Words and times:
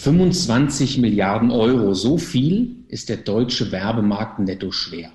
25 0.00 0.96
Milliarden 0.96 1.50
Euro. 1.50 1.92
So 1.92 2.16
viel 2.16 2.86
ist 2.88 3.10
der 3.10 3.18
deutsche 3.18 3.70
Werbemarkt 3.70 4.38
netto 4.38 4.72
schwer. 4.72 5.12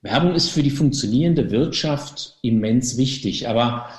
Werbung 0.00 0.34
ist 0.36 0.50
für 0.50 0.62
die 0.62 0.70
funktionierende 0.70 1.50
Wirtschaft 1.50 2.38
immens 2.42 2.96
wichtig, 2.96 3.48
aber 3.48 3.90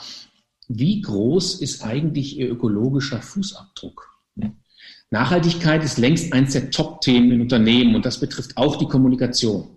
wie 0.70 1.02
groß 1.02 1.62
ist 1.62 1.84
eigentlich 1.84 2.38
Ihr 2.38 2.50
ökologischer 2.50 3.22
Fußabdruck? 3.22 4.08
Nachhaltigkeit 5.10 5.84
ist 5.84 5.98
längst 5.98 6.32
eins 6.32 6.54
der 6.54 6.72
Top-Themen 6.72 7.34
in 7.34 7.42
Unternehmen 7.42 7.94
und 7.94 8.06
das 8.06 8.22
betrifft 8.22 8.56
auch 8.56 8.78
die 8.78 8.88
Kommunikation. 8.88 9.68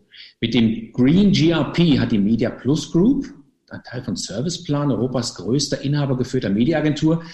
Mit 0.40 0.54
dem 0.54 0.92
Green 0.92 1.32
GRP 1.32 1.98
hat 1.98 2.12
die 2.12 2.20
Media 2.20 2.50
Plus 2.50 2.92
Group, 2.92 3.34
ein 3.68 3.82
Teil 3.82 4.04
von 4.04 4.14
Serviceplan, 4.14 4.92
Europas 4.92 5.34
größter 5.34 5.80
inhabergeführter 5.80 6.50
Mediaagentur, 6.50 7.24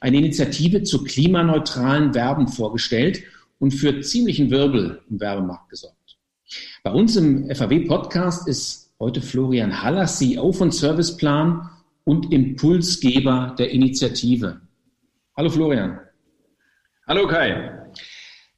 eine 0.00 0.16
Initiative 0.16 0.82
zur 0.82 1.04
klimaneutralen 1.04 2.14
Werbung 2.14 2.48
vorgestellt 2.48 3.22
und 3.58 3.72
für 3.72 4.00
ziemlichen 4.00 4.50
Wirbel 4.50 5.02
im 5.10 5.20
Werbemarkt 5.20 5.68
gesorgt. 5.68 5.96
Bei 6.82 6.90
uns 6.90 7.14
im 7.16 7.54
FAW-Podcast 7.54 8.48
ist 8.48 8.92
heute 8.98 9.20
Florian 9.20 9.82
Haller, 9.82 10.06
CEO 10.06 10.52
von 10.52 10.70
Serviceplan 10.72 11.70
und 12.04 12.32
Impulsgeber 12.32 13.54
der 13.58 13.70
Initiative. 13.70 14.60
Hallo 15.36 15.50
Florian. 15.50 16.00
Hallo 17.06 17.28
Kai. 17.28 17.78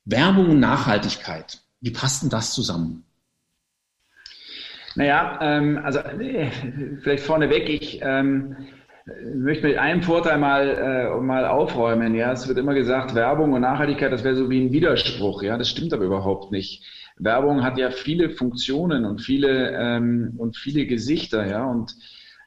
Werbung 0.04 0.50
und 0.50 0.60
Nachhaltigkeit. 0.60 1.60
Wie 1.80 1.90
passt 1.90 2.22
denn 2.22 2.30
das 2.30 2.54
zusammen? 2.54 3.04
Naja, 4.94 5.38
ähm, 5.40 5.80
also 5.82 6.00
äh, 6.00 6.50
vielleicht 7.02 7.24
vorneweg, 7.24 7.68
ich 7.68 8.00
ähm, 8.02 8.56
möchte 9.34 9.66
mit 9.66 9.78
einem 9.78 10.02
Vorteil 10.02 10.38
mal, 10.38 10.68
äh, 10.68 11.20
mal 11.20 11.46
aufräumen. 11.46 12.14
Ja, 12.14 12.32
es 12.32 12.46
wird 12.48 12.58
immer 12.58 12.74
gesagt, 12.74 13.14
Werbung 13.14 13.52
und 13.52 13.62
Nachhaltigkeit, 13.62 14.12
das 14.12 14.24
wäre 14.24 14.36
so 14.36 14.50
wie 14.50 14.60
ein 14.60 14.72
Widerspruch. 14.72 15.42
Ja, 15.42 15.58
das 15.58 15.68
stimmt 15.68 15.92
aber 15.92 16.04
überhaupt 16.04 16.52
nicht. 16.52 16.84
Werbung 17.16 17.62
hat 17.62 17.78
ja 17.78 17.90
viele 17.90 18.30
Funktionen 18.30 19.04
und 19.04 19.20
viele 19.20 19.70
ähm, 19.72 20.34
und 20.38 20.56
viele 20.56 20.86
Gesichter. 20.86 21.46
Ja, 21.46 21.64
und 21.64 21.94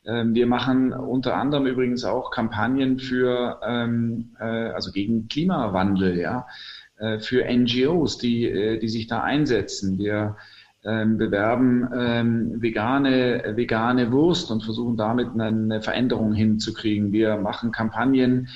ähm, 0.06 0.33
wir 0.33 0.48
machen 0.48 0.94
unter 0.94 1.36
anderem 1.36 1.66
übrigens 1.66 2.03
auch 2.03 2.31
Kampagnen 2.31 3.00
für, 3.00 3.59
ähm, 3.66 4.36
äh, 4.39 4.44
also 4.44 4.92
gegen 4.92 5.28
Klimawandel, 5.28 6.17
ja, 6.17 6.48
äh, 6.98 7.20
für 7.20 7.45
NGOs, 7.45 8.17
die, 8.17 8.45
äh, 8.45 8.80
die 8.80 8.88
sich 8.88 9.08
da 9.08 9.22
einsetzen. 9.22 9.98
Wir 9.98 10.38
ähm, 10.86 11.17
bewerben 11.17 11.89
ähm, 11.97 12.61
vegane, 12.61 13.53
vegane 13.55 14.11
Wurst 14.11 14.52
und 14.52 14.64
versuchen 14.64 14.97
damit 14.97 15.30
eine 15.39 15.81
Veränderung 15.81 16.33
hinzukriegen. 16.33 17.11
Wir 17.11 17.38
machen 17.38 17.72
Kampagnen 17.72 18.50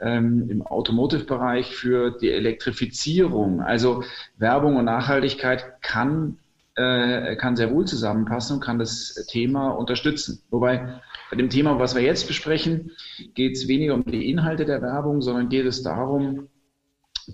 ähm, 0.00 0.48
im 0.50 0.62
Automotive-Bereich 0.62 1.74
für 1.74 2.10
die 2.18 2.30
Elektrifizierung. 2.30 3.60
Also 3.60 4.02
Werbung 4.36 4.76
und 4.76 4.84
Nachhaltigkeit 4.86 5.80
kann, 5.82 6.38
äh, 6.74 7.36
kann 7.36 7.56
sehr 7.56 7.72
wohl 7.72 7.84
zusammenpassen 7.84 8.56
und 8.56 8.64
kann 8.64 8.78
das 8.78 9.26
Thema 9.28 9.70
unterstützen. 9.70 10.42
Wobei 10.50 11.00
bei 11.30 11.36
dem 11.36 11.50
Thema, 11.50 11.78
was 11.78 11.94
wir 11.94 12.02
jetzt 12.02 12.26
besprechen, 12.26 12.92
geht 13.34 13.56
es 13.56 13.68
weniger 13.68 13.94
um 13.94 14.04
die 14.04 14.30
Inhalte 14.30 14.64
der 14.64 14.82
Werbung, 14.82 15.20
sondern 15.20 15.48
geht 15.48 15.66
es 15.66 15.82
darum, 15.82 16.48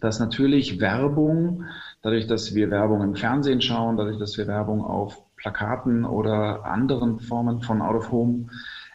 dass 0.00 0.18
natürlich 0.18 0.80
Werbung, 0.80 1.64
dadurch, 2.04 2.26
dass 2.26 2.54
wir 2.54 2.70
Werbung 2.70 3.02
im 3.02 3.16
Fernsehen 3.16 3.62
schauen, 3.62 3.96
dadurch, 3.96 4.18
dass 4.18 4.36
wir 4.36 4.46
Werbung 4.46 4.84
auf 4.84 5.22
Plakaten 5.36 6.04
oder 6.04 6.66
anderen 6.66 7.18
Formen 7.18 7.62
von 7.62 7.80
Out 7.80 7.96
of 7.96 8.12
Home 8.12 8.50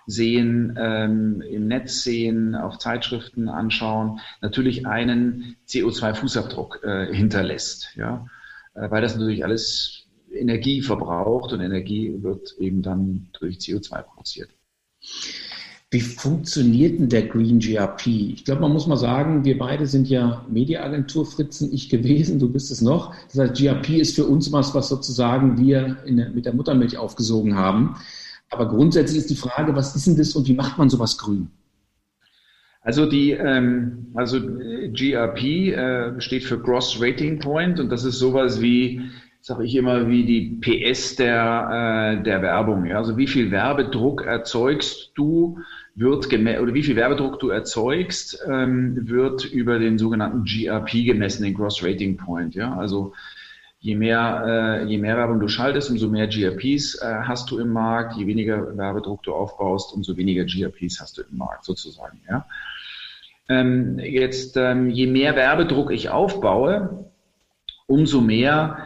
sehen, 0.06 0.78
ähm, 0.80 1.42
im 1.42 1.68
Netz 1.68 2.04
sehen, 2.04 2.56
auf 2.56 2.78
Zeitschriften 2.78 3.50
anschauen, 3.50 4.20
natürlich 4.42 4.86
einen 4.86 5.58
CO2-Fußabdruck 5.68 6.84
äh, 6.84 7.14
hinterlässt. 7.14 7.96
Ja? 7.96 8.28
Äh, 8.76 8.92
weil 8.92 9.02
das 9.02 9.16
natürlich 9.16 9.44
alles 9.44 10.06
Energie 10.32 10.84
verbraucht 10.84 11.52
und 11.52 11.62
Energie 11.62 12.16
wird 12.22 12.56
eben 12.60 12.84
dann 12.84 13.30
durch 13.40 13.58
CO2 13.58 14.04
produziert. 14.04 14.52
Wie 15.92 16.02
funktioniert 16.02 17.00
denn 17.00 17.10
der 17.10 17.24
Green 17.24 17.58
GRP? 17.58 18.08
Ich 18.08 18.46
glaube, 18.46 18.62
man 18.62 18.74
muss 18.74 18.86
mal 18.86 18.96
sagen, 18.96 19.44
wir 19.44 19.58
beide 19.58 19.88
sind 19.88 20.08
ja 20.08 20.46
Mediaagentur 20.48 21.26
Fritzen, 21.26 21.74
ich 21.74 21.90
gewesen, 21.90 22.38
du 22.38 22.48
bist 22.52 22.70
es 22.70 22.82
noch. 22.82 23.16
Das 23.32 23.40
heißt, 23.40 23.60
GRP 23.60 23.98
ist 23.98 24.16
für 24.16 24.26
uns 24.26 24.52
was, 24.52 24.76
was 24.76 24.90
sozusagen 24.90 25.58
wir 25.58 25.98
der, 26.06 26.30
mit 26.30 26.46
der 26.46 26.54
Muttermilch 26.54 26.98
aufgesogen 26.98 27.56
haben. 27.56 27.96
Aber 28.52 28.68
grundsätzlich 28.68 29.18
ist 29.18 29.32
die 29.32 29.36
Frage, 29.36 29.76
was 29.76 29.96
ist 29.96 30.06
denn 30.06 30.16
das 30.16 30.36
und 30.36 30.48
wie 30.48 30.54
macht 30.54 30.78
man 30.78 30.92
sowas 30.92 31.18
grün? 31.18 31.50
Also 32.82 33.08
die, 33.08 33.32
ähm, 33.32 34.10
also 34.14 34.40
GRP 34.40 35.74
äh, 35.74 36.22
steht 36.22 36.44
für 36.44 36.60
Gross 36.60 37.02
Rating 37.02 37.40
Point 37.40 37.80
und 37.80 37.92
das 37.92 38.04
ist 38.04 38.20
sowas 38.20 38.62
wie, 38.62 39.02
sage 39.42 39.66
ich 39.66 39.76
immer, 39.76 40.08
wie 40.08 40.24
die 40.24 40.60
PS 40.62 41.16
der, 41.16 42.18
äh, 42.20 42.24
der 42.24 42.42
Werbung. 42.44 42.86
Ja? 42.86 42.98
Also 42.98 43.18
wie 43.18 43.28
viel 43.28 43.50
Werbedruck 43.52 44.24
erzeugst 44.26 45.12
du 45.16 45.60
wird 46.00 46.28
oder 46.28 46.74
wie 46.74 46.84
viel 46.84 46.96
Werbedruck 46.96 47.40
du 47.40 47.50
erzeugst, 47.50 48.40
ähm, 48.50 49.10
wird 49.10 49.46
über 49.46 49.80
den 49.80 49.98
sogenannten 49.98 50.46
GRP 50.46 51.06
gemessen, 51.06 51.44
den 51.44 51.54
Gross 51.54 51.84
Rating 51.84 52.16
Point. 52.16 52.56
Ja, 52.56 52.74
also 52.76 53.14
je 53.80 53.96
mehr, 53.96 54.44
äh, 54.46 54.86
je 54.86 54.98
mehr 54.98 55.18
Werbung 55.18 55.40
du 55.40 55.50
schaltest, 55.50 55.90
umso 55.90 56.08
mehr 56.08 56.28
GRPs 56.28 56.96
äh, 57.02 57.22
hast 57.24 57.52
du 57.52 57.60
im 57.60 57.74
Markt. 57.74 58.16
Je 58.16 58.28
weniger 58.28 58.78
Werbedruck 58.78 59.24
du 59.24 59.34
aufbaust, 59.34 59.94
umso 59.94 60.16
weniger 60.16 60.46
GRPs 60.46 61.02
hast 61.02 61.18
du 61.18 61.22
im 61.22 61.38
Markt 61.38 61.66
sozusagen. 61.66 62.22
Ja. 62.30 62.46
Ähm, 63.50 64.00
jetzt, 64.00 64.56
ähm, 64.56 64.90
je 64.90 65.08
mehr 65.08 65.36
Werbedruck 65.36 65.92
ich 65.92 66.10
aufbaue, 66.10 67.12
umso 67.88 68.22
mehr 68.22 68.78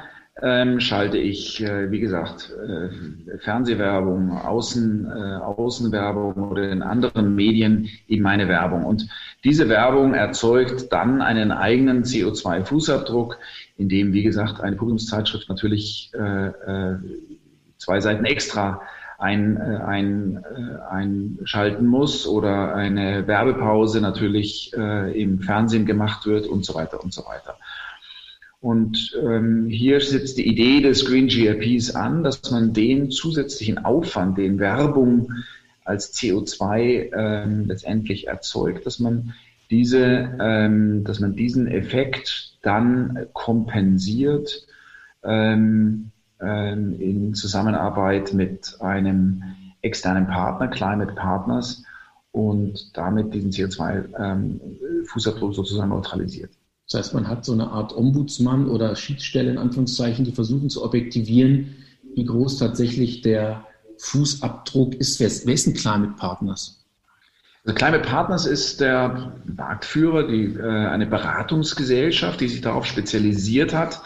ähm, 0.43 0.81
schalte 0.81 1.17
ich, 1.17 1.63
äh, 1.63 1.89
wie 1.89 2.01
gesagt, 2.01 2.51
äh, 2.51 3.37
Fernsehwerbung, 3.37 4.37
Außen, 4.37 5.05
äh, 5.05 5.35
Außenwerbung 5.37 6.33
oder 6.33 6.69
in 6.69 6.81
anderen 6.81 7.33
Medien 7.33 7.89
in 8.07 8.21
meine 8.21 8.49
Werbung. 8.49 8.83
Und 8.83 9.07
diese 9.45 9.69
Werbung 9.69 10.13
erzeugt 10.13 10.91
dann 10.91 11.21
einen 11.21 11.53
eigenen 11.53 12.03
CO2-Fußabdruck, 12.03 13.37
in 13.77 13.87
dem, 13.87 14.11
wie 14.11 14.23
gesagt, 14.23 14.59
eine 14.59 14.75
Publikumszeitschrift 14.75 15.47
natürlich 15.47 16.11
äh, 16.13 16.47
äh, 16.47 16.97
zwei 17.77 18.01
Seiten 18.01 18.25
extra 18.25 18.81
ein, 19.19 19.55
äh, 19.55 19.77
ein, 19.85 20.43
äh, 20.43 20.93
einschalten 20.93 21.85
muss 21.85 22.27
oder 22.27 22.75
eine 22.75 23.25
Werbepause 23.27 24.01
natürlich 24.01 24.73
äh, 24.75 25.21
im 25.21 25.39
Fernsehen 25.39 25.85
gemacht 25.85 26.25
wird 26.25 26.47
und 26.47 26.65
so 26.65 26.75
weiter 26.75 27.01
und 27.01 27.13
so 27.13 27.25
weiter. 27.25 27.55
Und 28.63 29.13
ähm, 29.21 29.67
hier 29.67 29.99
sitzt 29.99 30.37
die 30.37 30.47
Idee 30.47 30.79
des 30.79 31.03
Green 31.03 31.27
GRPs 31.27 31.95
an, 31.95 32.23
dass 32.23 32.49
man 32.49 32.71
den 32.71 33.11
zusätzlichen 33.11 33.83
Aufwand, 33.83 34.37
den 34.37 34.57
Werbung 34.57 35.33
als 35.83 36.13
CO2 36.13 37.11
ähm, 37.13 37.65
letztendlich 37.67 38.29
erzeugt, 38.29 38.85
dass 38.85 38.99
man 38.99 39.33
diese, 39.69 40.37
ähm, 40.39 41.03
dass 41.03 41.19
man 41.19 41.35
diesen 41.35 41.67
Effekt 41.67 42.57
dann 42.61 43.27
kompensiert 43.33 44.65
ähm, 45.25 46.11
ähm, 46.39 46.95
in 47.01 47.33
Zusammenarbeit 47.33 48.33
mit 48.33 48.77
einem 48.79 49.43
externen 49.81 50.27
Partner, 50.27 50.69
Climate 50.69 51.11
Partners, 51.15 51.83
und 52.31 52.97
damit 52.97 53.33
diesen 53.33 53.51
CO2-Fußabdruck 53.51 55.49
ähm, 55.49 55.53
sozusagen 55.53 55.89
neutralisiert. 55.89 56.51
Das 56.93 57.07
heißt, 57.07 57.13
man 57.15 57.27
hat 57.27 57.43
so 57.43 57.53
eine 57.53 57.71
Art 57.71 57.95
Ombudsmann 57.95 58.67
oder 58.67 58.95
Schiedsstelle 58.95 59.49
in 59.49 59.57
Anführungszeichen, 59.57 60.25
die 60.25 60.31
versuchen 60.31 60.69
zu 60.69 60.83
objektivieren, 60.83 61.75
wie 62.13 62.23
groß 62.23 62.59
tatsächlich 62.59 63.21
der 63.21 63.65
Fußabdruck 63.97 64.93
ist. 64.95 65.19
Wer 65.19 65.25
ist, 65.25 65.47
wer 65.47 65.55
ist 65.55 65.65
ein 65.65 65.73
Climate 65.73 66.13
Partners? 66.17 66.85
Also 67.65 67.75
Climate 67.75 68.07
Partners 68.07 68.45
ist 68.45 68.79
der 68.79 69.33
Marktführer, 69.45 70.27
die, 70.27 70.53
äh, 70.53 70.61
eine 70.61 71.07
Beratungsgesellschaft, 71.07 72.41
die 72.41 72.47
sich 72.47 72.61
darauf 72.61 72.85
spezialisiert 72.85 73.73
hat, 73.73 74.03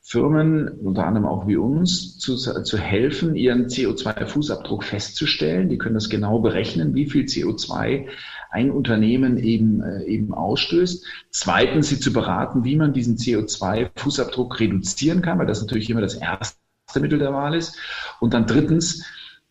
Firmen, 0.00 0.68
unter 0.68 1.06
anderem 1.06 1.26
auch 1.26 1.48
wie 1.48 1.56
uns, 1.56 2.18
zu, 2.18 2.36
zu 2.36 2.78
helfen, 2.78 3.34
ihren 3.34 3.66
CO2-Fußabdruck 3.66 4.84
festzustellen. 4.84 5.68
Die 5.68 5.78
können 5.78 5.94
das 5.94 6.08
genau 6.08 6.38
berechnen, 6.38 6.94
wie 6.94 7.06
viel 7.06 7.24
CO2 7.24 8.06
ein 8.50 8.70
Unternehmen 8.70 9.38
eben, 9.38 9.82
äh, 9.82 10.04
eben 10.04 10.34
ausstößt. 10.34 11.04
Zweitens, 11.30 11.88
sie 11.88 12.00
zu 12.00 12.12
beraten, 12.12 12.64
wie 12.64 12.76
man 12.76 12.92
diesen 12.92 13.16
CO2-Fußabdruck 13.16 14.58
reduzieren 14.60 15.22
kann, 15.22 15.38
weil 15.38 15.46
das 15.46 15.60
natürlich 15.60 15.88
immer 15.90 16.00
das 16.00 16.14
erste 16.14 16.56
Mittel 17.00 17.18
der 17.18 17.32
Wahl 17.32 17.54
ist. 17.54 17.78
Und 18.18 18.34
dann 18.34 18.46
drittens 18.46 19.04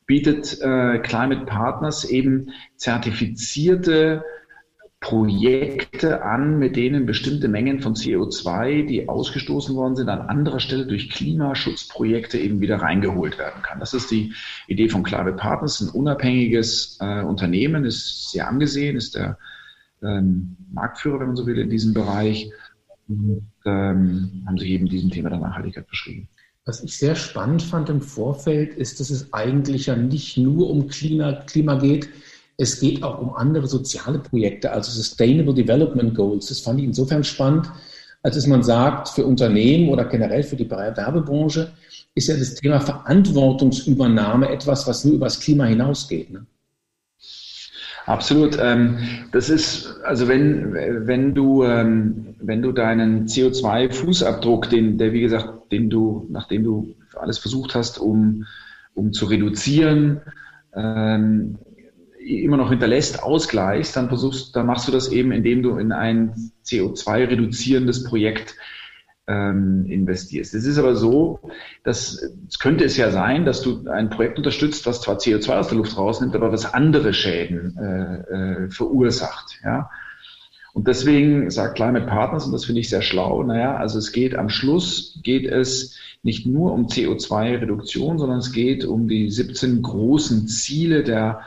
bietet 0.05 0.59
äh, 0.59 0.99
Climate 0.99 1.45
Partners 1.45 2.03
eben 2.03 2.49
zertifizierte 2.75 4.23
Projekte 5.01 6.23
an, 6.23 6.59
mit 6.59 6.75
denen 6.75 7.05
bestimmte 7.05 7.47
Mengen 7.47 7.79
von 7.79 7.95
CO2, 7.95 8.85
die 8.85 9.07
ausgestoßen 9.07 9.73
worden 9.75 9.95
sind, 9.95 10.09
an 10.09 10.27
anderer 10.27 10.59
Stelle 10.59 10.85
durch 10.85 11.09
Klimaschutzprojekte 11.09 12.37
eben 12.37 12.59
wieder 12.59 12.77
reingeholt 12.77 13.37
werden 13.37 13.61
kann. 13.61 13.79
Das 13.79 13.93
ist 13.93 14.11
die 14.11 14.33
Idee 14.67 14.89
von 14.89 15.03
Climate 15.03 15.37
Partners, 15.37 15.79
ein 15.79 15.89
unabhängiges 15.89 16.97
äh, 16.99 17.21
Unternehmen, 17.21 17.85
ist 17.85 18.31
sehr 18.31 18.49
angesehen, 18.49 18.97
ist 18.97 19.15
der 19.15 19.37
ähm, 20.03 20.57
Marktführer, 20.71 21.21
wenn 21.21 21.27
man 21.27 21.35
so 21.37 21.45
will, 21.45 21.57
in 21.57 21.69
diesem 21.69 21.93
Bereich 21.93 22.51
und 23.07 23.47
ähm, 23.65 24.43
haben 24.45 24.57
sich 24.57 24.69
eben 24.69 24.87
diesem 24.87 25.09
Thema 25.09 25.29
der 25.29 25.39
Nachhaltigkeit 25.39 25.87
beschrieben. 25.87 26.27
Was 26.65 26.83
ich 26.83 26.97
sehr 26.97 27.15
spannend 27.15 27.63
fand 27.63 27.89
im 27.89 28.01
Vorfeld, 28.01 28.75
ist, 28.75 28.99
dass 28.99 29.09
es 29.09 29.33
eigentlich 29.33 29.87
ja 29.87 29.95
nicht 29.95 30.37
nur 30.37 30.69
um 30.69 30.87
Klima, 30.87 31.33
Klima 31.47 31.75
geht, 31.75 32.09
es 32.59 32.79
geht 32.81 33.03
auch 33.03 33.19
um 33.19 33.33
andere 33.33 33.67
soziale 33.67 34.19
Projekte, 34.19 34.71
also 34.73 34.91
Sustainable 34.91 35.53
Development 35.53 36.13
Goals. 36.13 36.47
Das 36.47 36.59
fand 36.59 36.79
ich 36.79 36.85
insofern 36.85 37.23
spannend, 37.23 37.71
als 38.21 38.35
dass 38.35 38.47
man 38.47 38.63
sagt, 38.63 39.07
für 39.07 39.25
Unternehmen 39.25 39.87
oder 39.87 40.03
generell 40.03 40.43
für 40.43 40.57
die 40.57 40.69
Werbebranche 40.69 41.71
ist 42.15 42.27
ja 42.27 42.35
das 42.35 42.55
Thema 42.55 42.81
Verantwortungsübernahme 42.81 44.49
etwas, 44.49 44.85
was 44.87 45.05
nur 45.05 45.15
über 45.15 45.27
das 45.27 45.39
Klima 45.39 45.65
hinausgeht. 45.65 46.31
Ne? 46.31 46.45
Absolut. 48.05 48.57
Ähm, 48.61 48.97
das 49.31 49.49
ist, 49.49 49.95
also 50.03 50.27
wenn, 50.27 50.73
wenn 50.73 51.33
du, 51.33 51.63
ähm, 51.63 52.35
wenn 52.41 52.61
du 52.61 52.73
deinen 52.73 53.25
CO2-Fußabdruck, 53.27 54.67
den, 54.67 54.97
der 54.97 55.13
wie 55.13 55.21
gesagt, 55.21 55.71
den 55.71 55.89
du, 55.89 56.27
nachdem 56.29 56.65
du 56.65 56.93
alles 57.15 57.37
versucht 57.37 57.73
hast, 57.73 57.99
um, 57.99 58.45
um 58.95 59.13
zu 59.13 59.27
reduzieren, 59.27 60.19
ähm, 60.75 61.57
immer 62.19 62.57
noch 62.57 62.69
hinterlässt, 62.69 63.23
ausgleichst, 63.23 63.95
dann 63.95 64.09
versuchst, 64.09 64.55
dann 64.55 64.65
machst 64.65 64.87
du 64.87 64.91
das 64.91 65.09
eben, 65.11 65.31
indem 65.31 65.63
du 65.63 65.77
in 65.77 65.91
ein 65.91 66.51
CO2-reduzierendes 66.65 68.03
Projekt 68.03 68.55
ähm, 69.27 69.85
investierst. 69.87 70.53
Es 70.53 70.65
ist 70.65 70.77
aber 70.77 70.95
so, 70.95 71.39
dass 71.83 72.21
es 72.47 72.59
könnte 72.59 72.83
es 72.83 72.97
ja 72.97 73.11
sein, 73.11 73.45
dass 73.45 73.61
du 73.61 73.87
ein 73.87 74.09
Projekt 74.09 74.37
unterstützt, 74.37 74.85
was 74.85 75.01
zwar 75.01 75.17
CO2 75.17 75.59
aus 75.59 75.67
der 75.69 75.77
Luft 75.77 75.97
rausnimmt, 75.97 76.35
aber 76.35 76.51
was 76.51 76.73
andere 76.73 77.13
Schäden 77.13 77.77
äh, 77.77 78.63
äh, 78.65 78.69
verursacht. 78.71 79.59
Ja? 79.63 79.89
Und 80.73 80.87
deswegen 80.87 81.49
sagt 81.51 81.75
Climate 81.75 82.07
Partners, 82.07 82.45
und 82.45 82.53
das 82.53 82.65
finde 82.65 82.81
ich 82.81 82.89
sehr 82.89 83.01
schlau, 83.01 83.43
naja, 83.43 83.75
also 83.75 83.99
es 83.99 84.11
geht 84.11 84.35
am 84.35 84.49
Schluss, 84.49 85.19
geht 85.23 85.45
es 85.45 85.97
nicht 86.23 86.45
nur 86.45 86.73
um 86.73 86.87
CO2-Reduktion, 86.87 88.17
sondern 88.17 88.39
es 88.39 88.51
geht 88.51 88.83
um 88.83 89.07
die 89.07 89.29
17 89.29 89.81
großen 89.81 90.47
Ziele 90.47 91.03
der 91.03 91.41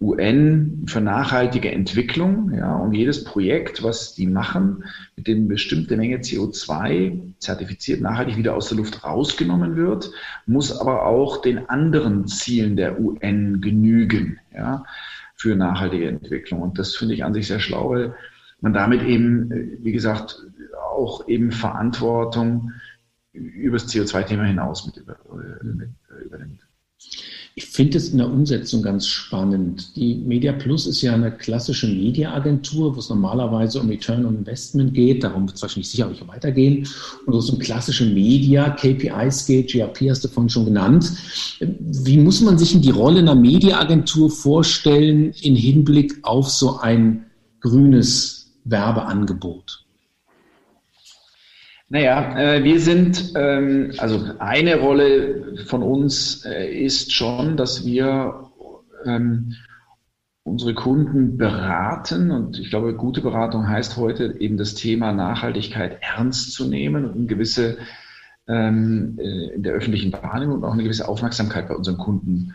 UN 0.00 0.84
für 0.86 1.00
nachhaltige 1.00 1.72
Entwicklung, 1.72 2.52
ja, 2.54 2.76
und 2.76 2.92
jedes 2.92 3.24
Projekt, 3.24 3.82
was 3.82 4.14
die 4.14 4.28
machen, 4.28 4.84
mit 5.16 5.26
dem 5.26 5.48
bestimmte 5.48 5.96
Menge 5.96 6.18
CO2 6.18 7.34
zertifiziert 7.40 8.00
nachhaltig 8.00 8.36
wieder 8.36 8.54
aus 8.54 8.68
der 8.68 8.78
Luft 8.78 9.02
rausgenommen 9.04 9.74
wird, 9.76 10.12
muss 10.46 10.78
aber 10.78 11.04
auch 11.06 11.42
den 11.42 11.68
anderen 11.68 12.28
Zielen 12.28 12.76
der 12.76 13.00
UN 13.00 13.60
genügen, 13.60 14.38
ja, 14.54 14.84
für 15.34 15.56
nachhaltige 15.56 16.08
Entwicklung. 16.08 16.62
Und 16.62 16.78
das 16.78 16.94
finde 16.94 17.14
ich 17.14 17.24
an 17.24 17.34
sich 17.34 17.48
sehr 17.48 17.60
schlau, 17.60 17.90
weil 17.90 18.14
man 18.60 18.72
damit 18.72 19.02
eben, 19.02 19.50
wie 19.82 19.92
gesagt, 19.92 20.46
auch 20.80 21.26
eben 21.26 21.50
Verantwortung 21.50 22.72
über 23.32 23.78
das 23.78 23.88
CO2-Thema 23.88 24.44
hinaus 24.44 24.86
mit, 24.86 24.96
über, 24.96 25.16
mit 25.62 25.90
übernimmt. 26.24 26.67
Ich 27.58 27.66
finde 27.66 27.98
es 27.98 28.10
in 28.10 28.18
der 28.18 28.30
Umsetzung 28.30 28.82
ganz 28.82 29.08
spannend. 29.08 29.96
Die 29.96 30.14
Media 30.14 30.52
Plus 30.52 30.86
ist 30.86 31.02
ja 31.02 31.14
eine 31.14 31.32
klassische 31.32 31.88
Mediaagentur, 31.88 32.94
wo 32.94 33.00
es 33.00 33.08
normalerweise 33.08 33.80
um 33.80 33.88
Return 33.88 34.24
on 34.24 34.36
Investment 34.36 34.94
geht. 34.94 35.24
Darum 35.24 35.46
wird 35.46 35.56
es 35.56 35.62
wahrscheinlich 35.62 35.90
sicherlich 35.90 36.26
weitergehen. 36.28 36.86
Und 37.26 37.32
wo 37.34 37.38
es 37.38 37.50
um 37.50 37.58
klassische 37.58 38.06
Media, 38.06 38.70
KPIs 38.70 39.46
geht, 39.46 39.72
GRP 39.72 40.10
hast 40.10 40.24
du 40.24 40.28
vorhin 40.28 40.50
schon 40.50 40.66
genannt. 40.66 41.10
Wie 41.58 42.18
muss 42.18 42.40
man 42.42 42.58
sich 42.58 42.74
in 42.74 42.82
die 42.82 42.90
Rolle 42.90 43.18
einer 43.18 43.34
Mediaagentur 43.34 44.30
vorstellen 44.30 45.32
in 45.42 45.56
Hinblick 45.56 46.18
auf 46.22 46.48
so 46.48 46.78
ein 46.78 47.26
grünes 47.60 48.52
Werbeangebot? 48.66 49.84
Naja, 51.90 52.38
äh, 52.38 52.64
wir 52.64 52.80
sind, 52.80 53.32
ähm, 53.34 53.92
also 53.96 54.32
eine 54.38 54.78
Rolle 54.78 55.64
von 55.64 55.82
uns 55.82 56.44
äh, 56.44 56.70
ist 56.70 57.12
schon, 57.12 57.56
dass 57.56 57.86
wir 57.86 58.50
ähm, 59.06 59.54
unsere 60.42 60.74
Kunden 60.74 61.38
beraten 61.38 62.30
und 62.30 62.58
ich 62.58 62.68
glaube, 62.68 62.94
gute 62.94 63.22
Beratung 63.22 63.68
heißt 63.68 63.96
heute 63.96 64.38
eben 64.38 64.58
das 64.58 64.74
Thema 64.74 65.12
Nachhaltigkeit 65.12 65.98
ernst 66.02 66.52
zu 66.52 66.68
nehmen 66.68 67.06
und 67.06 67.16
eine 67.16 67.26
gewisse 67.26 67.78
ähm, 68.46 69.18
äh, 69.18 69.54
in 69.54 69.62
der 69.62 69.72
öffentlichen 69.72 70.12
Wahrnehmung 70.12 70.56
und 70.56 70.64
auch 70.64 70.74
eine 70.74 70.82
gewisse 70.82 71.08
Aufmerksamkeit 71.08 71.68
bei 71.68 71.74
unseren 71.74 71.98
Kunden 71.98 72.54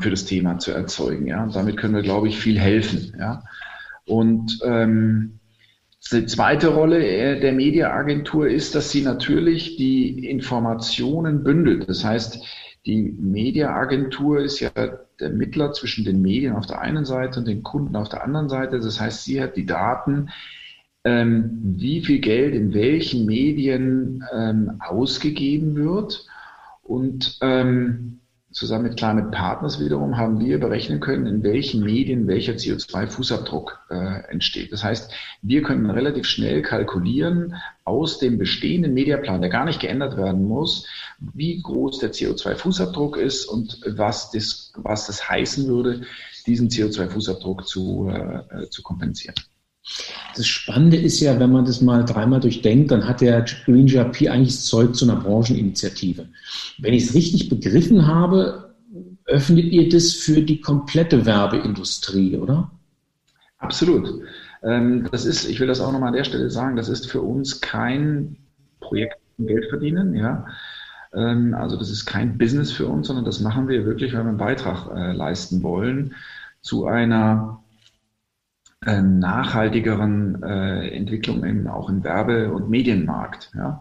für 0.00 0.08
das 0.08 0.24
Thema 0.24 0.56
zu 0.56 0.70
erzeugen. 0.70 1.26
Ja, 1.26 1.42
und 1.42 1.54
damit 1.54 1.76
können 1.76 1.94
wir, 1.94 2.00
glaube 2.00 2.28
ich, 2.28 2.38
viel 2.38 2.58
helfen. 2.58 3.14
Ja, 3.18 3.42
und 4.06 4.58
ähm, 4.64 5.38
die 6.12 6.26
zweite 6.26 6.68
Rolle 6.68 7.06
äh, 7.06 7.40
der 7.40 7.52
Mediaagentur 7.52 8.48
ist, 8.48 8.74
dass 8.74 8.90
sie 8.90 9.02
natürlich 9.02 9.76
die 9.76 10.28
Informationen 10.28 11.42
bündelt. 11.42 11.88
Das 11.88 12.04
heißt, 12.04 12.44
die 12.86 13.02
Mediaagentur 13.02 14.40
ist 14.40 14.60
ja 14.60 14.70
der 15.18 15.30
Mittler 15.30 15.72
zwischen 15.72 16.04
den 16.04 16.22
Medien 16.22 16.54
auf 16.54 16.66
der 16.66 16.80
einen 16.80 17.04
Seite 17.04 17.40
und 17.40 17.48
den 17.48 17.62
Kunden 17.62 17.96
auf 17.96 18.08
der 18.08 18.22
anderen 18.22 18.48
Seite. 18.48 18.78
Das 18.78 19.00
heißt, 19.00 19.24
sie 19.24 19.42
hat 19.42 19.56
die 19.56 19.66
Daten, 19.66 20.28
ähm, 21.04 21.60
wie 21.62 22.00
viel 22.02 22.20
Geld 22.20 22.54
in 22.54 22.74
welchen 22.74 23.26
Medien 23.26 24.24
ähm, 24.32 24.80
ausgegeben 24.80 25.74
wird 25.76 26.26
und 26.82 27.38
ähm, 27.40 28.20
Zusammen 28.56 28.84
mit 28.84 28.96
Climate 28.96 29.28
Partners 29.32 29.80
wiederum 29.80 30.16
haben 30.16 30.40
wir 30.40 30.58
berechnen 30.58 30.98
können, 30.98 31.26
in 31.26 31.42
welchen 31.42 31.84
Medien 31.84 32.26
welcher 32.26 32.54
CO2-Fußabdruck 32.54 33.72
äh, 33.90 34.30
entsteht. 34.30 34.72
Das 34.72 34.82
heißt, 34.82 35.12
wir 35.42 35.60
können 35.60 35.90
relativ 35.90 36.24
schnell 36.24 36.62
kalkulieren 36.62 37.56
aus 37.84 38.18
dem 38.18 38.38
bestehenden 38.38 38.94
Mediaplan, 38.94 39.42
der 39.42 39.50
gar 39.50 39.66
nicht 39.66 39.80
geändert 39.80 40.16
werden 40.16 40.48
muss, 40.48 40.86
wie 41.34 41.60
groß 41.60 41.98
der 41.98 42.14
CO2-Fußabdruck 42.14 43.18
ist 43.18 43.44
und 43.44 43.78
was 43.84 44.30
das, 44.30 44.72
was 44.76 45.06
das 45.06 45.28
heißen 45.28 45.68
würde, 45.68 46.06
diesen 46.46 46.70
CO2-Fußabdruck 46.70 47.66
zu, 47.66 48.08
äh, 48.08 48.70
zu 48.70 48.82
kompensieren. 48.82 49.34
Das 50.34 50.46
Spannende 50.46 50.96
ist 50.96 51.20
ja, 51.20 51.38
wenn 51.38 51.52
man 51.52 51.64
das 51.64 51.80
mal 51.80 52.04
dreimal 52.04 52.40
durchdenkt, 52.40 52.90
dann 52.90 53.06
hat 53.06 53.20
der 53.20 53.44
Green 53.64 53.86
GRP 53.86 54.28
eigentlich 54.28 54.56
das 54.56 54.66
Zeug 54.66 54.94
zu 54.94 55.08
einer 55.08 55.20
Brancheninitiative. 55.20 56.26
Wenn 56.78 56.94
ich 56.94 57.04
es 57.04 57.14
richtig 57.14 57.48
begriffen 57.48 58.06
habe, 58.06 58.74
öffnet 59.26 59.66
ihr 59.66 59.88
das 59.88 60.12
für 60.12 60.42
die 60.42 60.60
komplette 60.60 61.24
Werbeindustrie, 61.24 62.36
oder? 62.36 62.70
Absolut. 63.58 64.22
Ähm, 64.62 65.08
das 65.10 65.24
ist, 65.24 65.48
ich 65.48 65.60
will 65.60 65.66
das 65.66 65.80
auch 65.80 65.92
nochmal 65.92 66.08
an 66.08 66.16
der 66.16 66.24
Stelle 66.24 66.50
sagen, 66.50 66.76
das 66.76 66.88
ist 66.88 67.10
für 67.10 67.22
uns 67.22 67.60
kein 67.60 68.36
Projekt 68.80 69.16
zum 69.36 69.46
Geld 69.46 69.66
verdienen, 69.68 70.14
ja. 70.14 70.46
Ähm, 71.14 71.54
also 71.54 71.76
das 71.76 71.90
ist 71.90 72.06
kein 72.06 72.38
Business 72.38 72.72
für 72.72 72.86
uns, 72.86 73.06
sondern 73.06 73.24
das 73.24 73.40
machen 73.40 73.68
wir 73.68 73.84
wirklich, 73.84 74.12
weil 74.12 74.24
wir 74.24 74.28
einen 74.28 74.38
Beitrag 74.38 74.90
äh, 74.94 75.12
leisten 75.12 75.62
wollen 75.62 76.14
zu 76.60 76.86
einer 76.86 77.62
äh, 78.86 79.02
nachhaltigeren 79.02 80.42
äh, 80.42 80.88
Entwicklungen 80.90 81.66
auch 81.66 81.88
im 81.88 82.04
Werbe- 82.04 82.52
und 82.52 82.70
Medienmarkt. 82.70 83.50
Ja. 83.54 83.80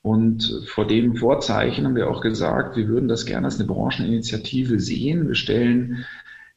Und 0.00 0.64
vor 0.66 0.86
dem 0.86 1.16
Vorzeichen 1.16 1.84
haben 1.84 1.94
wir 1.94 2.10
auch 2.10 2.20
gesagt, 2.20 2.76
wir 2.76 2.88
würden 2.88 3.08
das 3.08 3.24
gerne 3.24 3.46
als 3.46 3.58
eine 3.58 3.68
Brancheninitiative 3.68 4.80
sehen. 4.80 5.28
Wir 5.28 5.36
stellen 5.36 6.04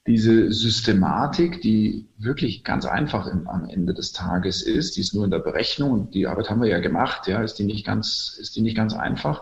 diese 0.08 0.51
Systematik, 0.51 1.62
die 1.62 2.08
wirklich 2.17 2.63
ganz 2.63 2.86
einfach 2.86 3.27
im, 3.27 3.48
am 3.48 3.65
Ende 3.65 3.94
des 3.94 4.13
Tages 4.13 4.62
ist, 4.62 4.96
die 4.96 5.01
ist 5.01 5.13
nur 5.13 5.25
in 5.25 5.32
der 5.32 5.39
Berechnung 5.39 5.91
und 5.91 6.13
die 6.13 6.27
Arbeit 6.27 6.50
haben 6.50 6.62
wir 6.62 6.70
ja 6.70 6.79
gemacht, 6.79 7.27
ja, 7.27 7.41
ist 7.41 7.55
die 7.55 7.63
nicht 7.63 7.86
ganz, 7.86 8.38
ist 8.39 8.55
die 8.55 8.62
nicht 8.62 8.77
ganz 8.77 8.94
einfach. 8.94 9.41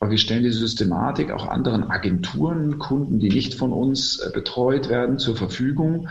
Aber 0.00 0.10
wir 0.10 0.18
stellen 0.18 0.42
diese 0.42 0.58
Systematik 0.58 1.30
auch 1.30 1.46
anderen 1.46 1.90
Agenturen, 1.90 2.78
Kunden, 2.78 3.20
die 3.20 3.28
nicht 3.28 3.54
von 3.54 3.72
uns 3.72 4.18
äh, 4.18 4.30
betreut 4.30 4.88
werden, 4.88 5.18
zur 5.18 5.36
Verfügung 5.36 6.08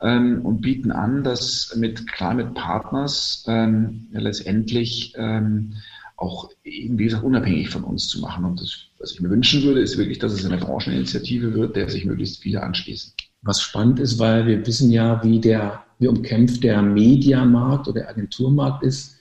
ähm, 0.00 0.40
und 0.44 0.60
bieten 0.60 0.92
an, 0.92 1.24
das 1.24 1.74
mit 1.76 2.06
Climate 2.10 2.50
Partners 2.54 3.44
ähm, 3.48 4.08
ja, 4.12 4.20
letztendlich 4.20 5.14
ähm, 5.16 5.74
auch 6.16 6.50
eben, 6.64 6.98
wie 6.98 7.04
gesagt, 7.04 7.24
unabhängig 7.24 7.68
von 7.68 7.84
uns 7.84 8.08
zu 8.08 8.20
machen. 8.20 8.44
Und 8.44 8.60
das, 8.60 8.86
was 8.98 9.12
ich 9.12 9.20
mir 9.20 9.30
wünschen 9.30 9.62
würde, 9.62 9.80
ist 9.80 9.98
wirklich, 9.98 10.18
dass 10.18 10.32
es 10.32 10.44
eine 10.44 10.56
Brancheninitiative 10.56 11.54
wird, 11.54 11.76
der 11.76 11.90
sich 11.90 12.04
möglichst 12.04 12.42
viele 12.42 12.62
anschließen. 12.62 13.12
Was 13.42 13.60
spannend 13.60 14.00
ist, 14.00 14.18
weil 14.18 14.46
wir 14.46 14.66
wissen 14.66 14.90
ja, 14.90 15.22
wie 15.22 15.40
der, 15.40 15.84
wie 15.98 16.08
umkämpft 16.08 16.64
der 16.64 16.80
Mediamarkt 16.82 17.86
oder 17.88 18.00
der 18.00 18.10
Agenturmarkt 18.10 18.82
ist, 18.82 19.16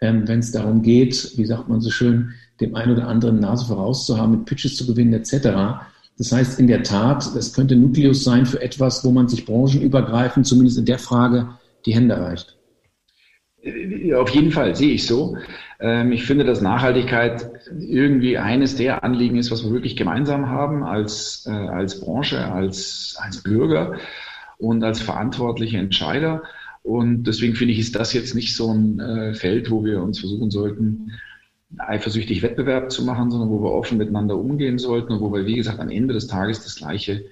ähm, 0.00 0.28
wenn 0.28 0.40
es 0.40 0.52
darum 0.52 0.82
geht, 0.82 1.32
wie 1.36 1.46
sagt 1.46 1.68
man 1.68 1.80
so 1.80 1.90
schön, 1.90 2.34
dem 2.60 2.74
einen 2.74 2.92
oder 2.92 3.08
anderen 3.08 3.40
Nase 3.40 3.66
vorauszuhaben, 3.66 4.38
mit 4.38 4.44
Pitches 4.44 4.76
zu 4.76 4.86
gewinnen, 4.86 5.12
etc. 5.14 5.80
Das 6.18 6.32
heißt, 6.32 6.58
in 6.58 6.66
der 6.66 6.82
Tat, 6.82 7.34
das 7.36 7.52
könnte 7.52 7.76
Nukleus 7.76 8.24
sein 8.24 8.44
für 8.44 8.60
etwas, 8.60 9.04
wo 9.04 9.12
man 9.12 9.28
sich 9.28 9.46
branchenübergreifend, 9.46 10.46
zumindest 10.46 10.78
in 10.78 10.84
der 10.84 10.98
Frage, 10.98 11.50
die 11.86 11.94
Hände 11.94 12.18
reicht. 12.18 12.56
Auf 14.16 14.30
jeden 14.30 14.50
Fall 14.50 14.74
sehe 14.74 14.94
ich 14.94 15.06
so. 15.06 15.36
Ähm, 15.80 16.12
ich 16.12 16.24
finde, 16.24 16.44
dass 16.44 16.60
Nachhaltigkeit 16.60 17.50
irgendwie 17.78 18.38
eines 18.38 18.76
der 18.76 19.04
Anliegen 19.04 19.36
ist, 19.36 19.50
was 19.50 19.64
wir 19.64 19.72
wirklich 19.72 19.96
gemeinsam 19.96 20.48
haben 20.48 20.82
als, 20.82 21.46
äh, 21.46 21.50
als 21.50 22.00
Branche, 22.00 22.52
als, 22.52 23.16
als 23.20 23.42
Bürger 23.42 23.96
und 24.58 24.82
als 24.82 25.00
verantwortliche 25.00 25.78
Entscheider. 25.78 26.42
Und 26.82 27.24
deswegen 27.24 27.54
finde 27.54 27.74
ich, 27.74 27.80
ist 27.80 27.94
das 27.94 28.12
jetzt 28.12 28.34
nicht 28.34 28.56
so 28.56 28.72
ein 28.72 28.98
äh, 28.98 29.34
Feld, 29.34 29.70
wo 29.70 29.84
wir 29.84 30.02
uns 30.02 30.20
versuchen 30.20 30.50
sollten, 30.50 31.12
eifersüchtig 31.76 32.42
Wettbewerb 32.42 32.90
zu 32.90 33.04
machen, 33.04 33.30
sondern 33.30 33.50
wo 33.50 33.62
wir 33.62 33.72
offen 33.72 33.98
miteinander 33.98 34.36
umgehen 34.36 34.78
sollten 34.78 35.12
und 35.12 35.20
wo 35.20 35.32
wir, 35.32 35.46
wie 35.46 35.56
gesagt, 35.56 35.80
am 35.80 35.90
Ende 35.90 36.14
des 36.14 36.26
Tages 36.26 36.64
das 36.64 36.76
gleiche, 36.76 37.26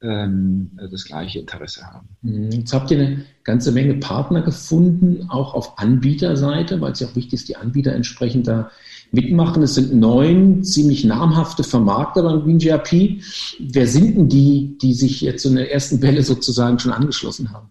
ähm, 0.00 0.70
das 0.90 1.04
gleiche 1.04 1.40
Interesse 1.40 1.84
haben. 1.84 2.08
Mhm. 2.22 2.50
Jetzt 2.52 2.72
habt 2.72 2.90
ihr 2.90 2.98
eine 2.98 3.24
ganze 3.42 3.72
Menge 3.72 3.94
Partner 3.94 4.42
gefunden, 4.42 5.26
auch 5.28 5.54
auf 5.54 5.78
Anbieterseite, 5.78 6.80
weil 6.80 6.92
es 6.92 7.00
ja 7.00 7.08
auch 7.08 7.16
wichtig 7.16 7.34
ist, 7.34 7.48
die 7.48 7.56
Anbieter 7.56 7.92
entsprechend 7.92 8.46
da 8.46 8.70
mitmachen. 9.10 9.62
Es 9.62 9.74
sind 9.74 9.94
neun 9.94 10.62
ziemlich 10.62 11.04
namhafte 11.04 11.64
Vermarkter 11.64 12.22
beim 12.22 12.42
Green 12.42 12.58
GRP. 12.58 13.20
Wer 13.58 13.86
sind 13.88 14.16
denn 14.16 14.28
die, 14.28 14.78
die 14.80 14.94
sich 14.94 15.20
jetzt 15.20 15.44
in 15.44 15.56
der 15.56 15.72
ersten 15.72 16.00
Welle 16.02 16.22
sozusagen 16.22 16.78
schon 16.78 16.92
angeschlossen 16.92 17.52
haben? 17.52 17.68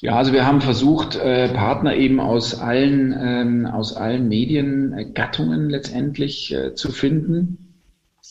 Ja, 0.00 0.14
also 0.14 0.32
wir 0.32 0.46
haben 0.46 0.60
versucht, 0.60 1.16
äh, 1.16 1.48
Partner 1.48 1.96
eben 1.96 2.20
aus 2.20 2.54
allen, 2.54 3.12
ähm, 3.18 3.66
aus 3.66 3.96
allen 3.96 4.28
Mediengattungen 4.28 5.70
letztendlich 5.70 6.54
äh, 6.54 6.74
zu 6.74 6.92
finden. 6.92 7.74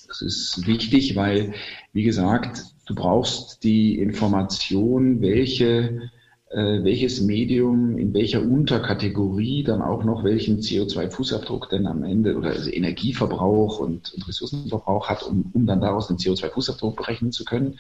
Das 0.08 0.22
ist 0.22 0.66
wichtig, 0.66 1.18
weil, 1.18 1.54
wie 1.92 2.04
gesagt, 2.04 2.64
du 2.86 2.96
brauchst 2.96 3.66
die 3.66 4.00
Information, 4.00 5.20
welche, 5.20 6.10
äh, 6.52 6.84
welches 6.84 7.20
Medium 7.20 7.98
in 7.98 8.14
welcher 8.14 8.44
Unterkategorie 8.44 9.64
dann 9.64 9.82
auch 9.82 10.06
noch 10.06 10.24
welchen 10.24 10.60
CO2-Fußabdruck 10.60 11.68
denn 11.70 11.86
am 11.86 12.06
Ende 12.06 12.38
oder 12.38 12.52
also 12.52 12.72
Energieverbrauch 12.72 13.80
und, 13.80 14.14
und 14.14 14.26
Ressourcenverbrauch 14.26 15.10
hat, 15.10 15.24
um, 15.24 15.52
um 15.54 15.66
dann 15.66 15.82
daraus 15.82 16.08
den 16.08 16.16
CO2-Fußabdruck 16.16 16.96
berechnen 16.96 17.34
zu 17.34 17.44
können. 17.44 17.78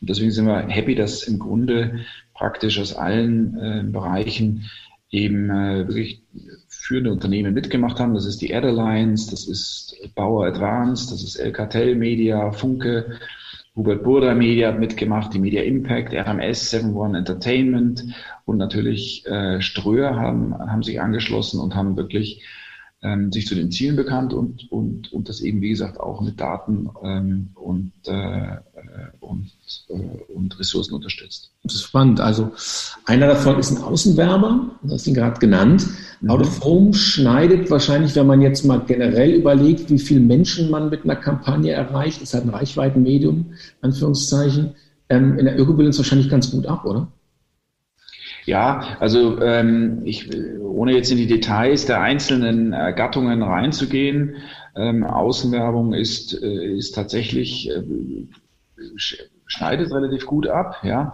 Und 0.00 0.08
deswegen 0.08 0.30
sind 0.30 0.46
wir 0.46 0.66
happy, 0.66 0.94
dass 0.94 1.22
im 1.24 1.38
Grunde 1.38 2.00
praktisch 2.40 2.80
aus 2.80 2.96
allen 2.96 3.54
äh, 3.58 3.82
Bereichen 3.84 4.64
eben 5.10 5.50
äh, 5.50 5.86
wirklich 5.86 6.22
führende 6.68 7.12
Unternehmen 7.12 7.52
mitgemacht 7.52 8.00
haben. 8.00 8.14
Das 8.14 8.24
ist 8.24 8.40
die 8.40 8.48
Airlines, 8.48 9.26
das 9.26 9.46
ist 9.46 9.94
Bauer 10.14 10.46
Advanced, 10.46 11.12
das 11.12 11.22
ist 11.22 11.36
Elcatel 11.36 11.96
Media, 11.96 12.50
Funke, 12.52 13.18
Hubert 13.76 14.02
Burda 14.02 14.34
Media 14.34 14.68
hat 14.68 14.80
mitgemacht, 14.80 15.34
die 15.34 15.38
Media 15.38 15.62
Impact, 15.62 16.14
RMS, 16.14 16.72
7-One 16.72 17.18
Entertainment 17.18 18.04
und 18.46 18.56
natürlich 18.56 19.26
äh, 19.26 19.60
Ströer 19.60 20.16
haben, 20.16 20.58
haben 20.58 20.82
sich 20.82 21.00
angeschlossen 21.00 21.60
und 21.60 21.74
haben 21.74 21.96
wirklich 21.96 22.42
ähm, 23.02 23.32
sich 23.32 23.46
zu 23.46 23.54
den 23.54 23.70
Zielen 23.70 23.96
bekannt 23.96 24.34
und, 24.34 24.70
und, 24.70 25.12
und 25.12 25.28
das 25.28 25.40
eben, 25.40 25.62
wie 25.62 25.70
gesagt, 25.70 25.98
auch 25.98 26.20
mit 26.20 26.38
Daten 26.38 26.90
ähm, 27.02 27.50
und, 27.54 27.92
äh, 28.06 28.56
und, 29.20 29.50
äh, 29.88 30.32
und 30.34 30.58
Ressourcen 30.58 30.94
unterstützt. 30.94 31.50
Das 31.62 31.74
ist 31.74 31.84
spannend. 31.84 32.20
Also 32.20 32.52
einer 33.06 33.26
davon 33.26 33.58
ist 33.58 33.70
ein 33.70 33.82
Außenwerber, 33.82 34.70
du 34.82 34.92
hast 34.92 35.06
ihn 35.06 35.14
gerade 35.14 35.40
genannt. 35.40 35.86
Mhm. 36.20 36.30
Out 36.30 36.40
of 36.42 36.64
Home 36.64 36.92
schneidet 36.92 37.70
wahrscheinlich, 37.70 38.14
wenn 38.16 38.26
man 38.26 38.42
jetzt 38.42 38.66
mal 38.66 38.82
generell 38.86 39.32
überlegt, 39.32 39.88
wie 39.88 39.98
viele 39.98 40.20
Menschen 40.20 40.70
man 40.70 40.90
mit 40.90 41.04
einer 41.04 41.16
Kampagne 41.16 41.72
erreicht, 41.72 42.20
ist 42.20 42.34
halt 42.34 42.44
ein 42.44 42.50
Reichweitenmedium, 42.50 43.54
Anführungszeichen, 43.80 44.74
ähm, 45.08 45.38
in 45.38 45.46
der 45.46 45.58
Ökobilanz 45.58 45.96
wahrscheinlich 45.96 46.28
ganz 46.28 46.50
gut 46.50 46.66
ab, 46.66 46.84
oder? 46.84 47.08
Ja, 48.46 48.96
also 49.00 49.40
ähm, 49.40 50.02
ich, 50.04 50.30
ohne 50.60 50.92
jetzt 50.92 51.10
in 51.10 51.18
die 51.18 51.26
Details 51.26 51.86
der 51.86 52.00
einzelnen 52.00 52.72
äh, 52.72 52.92
Gattungen 52.96 53.42
reinzugehen, 53.42 54.36
ähm, 54.76 55.04
Außenwerbung 55.04 55.94
ist, 55.94 56.40
äh, 56.40 56.76
ist 56.76 56.92
tatsächlich, 56.92 57.70
äh, 57.70 57.82
schneidet 59.46 59.92
relativ 59.92 60.26
gut 60.26 60.46
ab, 60.46 60.78
ja. 60.82 61.12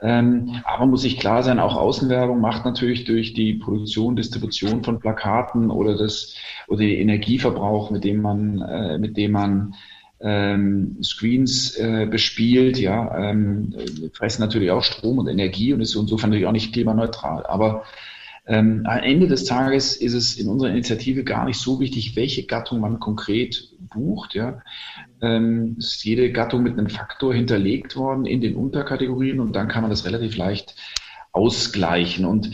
Ähm, 0.00 0.60
aber 0.64 0.86
muss 0.86 1.02
sich 1.02 1.18
klar 1.18 1.42
sein, 1.42 1.58
auch 1.58 1.76
Außenwerbung 1.76 2.40
macht 2.40 2.64
natürlich 2.64 3.04
durch 3.04 3.34
die 3.34 3.54
Produktion, 3.54 4.14
Distribution 4.14 4.84
von 4.84 5.00
Plakaten 5.00 5.70
oder 5.70 5.96
das 5.96 6.36
oder 6.68 6.78
den 6.78 6.98
Energieverbrauch, 6.98 7.90
mit 7.90 8.04
dem 8.04 8.22
man, 8.22 8.60
äh, 8.60 8.98
mit 8.98 9.16
dem 9.16 9.32
man 9.32 9.74
ähm, 10.20 10.96
Screens 11.02 11.76
äh, 11.76 12.06
bespielt, 12.10 12.78
ja, 12.78 13.30
ähm, 13.30 13.74
fressen 14.12 14.42
natürlich 14.42 14.70
auch 14.70 14.82
Strom 14.82 15.18
und 15.18 15.28
Energie 15.28 15.72
und 15.72 15.80
ist 15.80 15.94
insofern 15.94 16.30
natürlich 16.30 16.46
auch 16.46 16.52
nicht 16.52 16.72
klimaneutral. 16.72 17.46
Aber 17.46 17.84
ähm, 18.46 18.82
am 18.86 18.98
Ende 19.00 19.28
des 19.28 19.44
Tages 19.44 19.94
ist 19.94 20.14
es 20.14 20.36
in 20.38 20.48
unserer 20.48 20.70
Initiative 20.70 21.22
gar 21.22 21.44
nicht 21.44 21.58
so 21.58 21.80
wichtig, 21.80 22.16
welche 22.16 22.46
Gattung 22.46 22.80
man 22.80 22.98
konkret 22.98 23.68
bucht. 23.94 24.34
Ja. 24.34 24.62
Ähm, 25.20 25.76
ist 25.78 26.02
jede 26.04 26.32
Gattung 26.32 26.62
mit 26.62 26.72
einem 26.72 26.88
Faktor 26.88 27.34
hinterlegt 27.34 27.94
worden 27.94 28.24
in 28.24 28.40
den 28.40 28.56
Unterkategorien 28.56 29.38
und 29.38 29.54
dann 29.54 29.68
kann 29.68 29.82
man 29.82 29.90
das 29.90 30.06
relativ 30.06 30.36
leicht 30.36 30.74
ausgleichen. 31.32 32.24
Und 32.24 32.50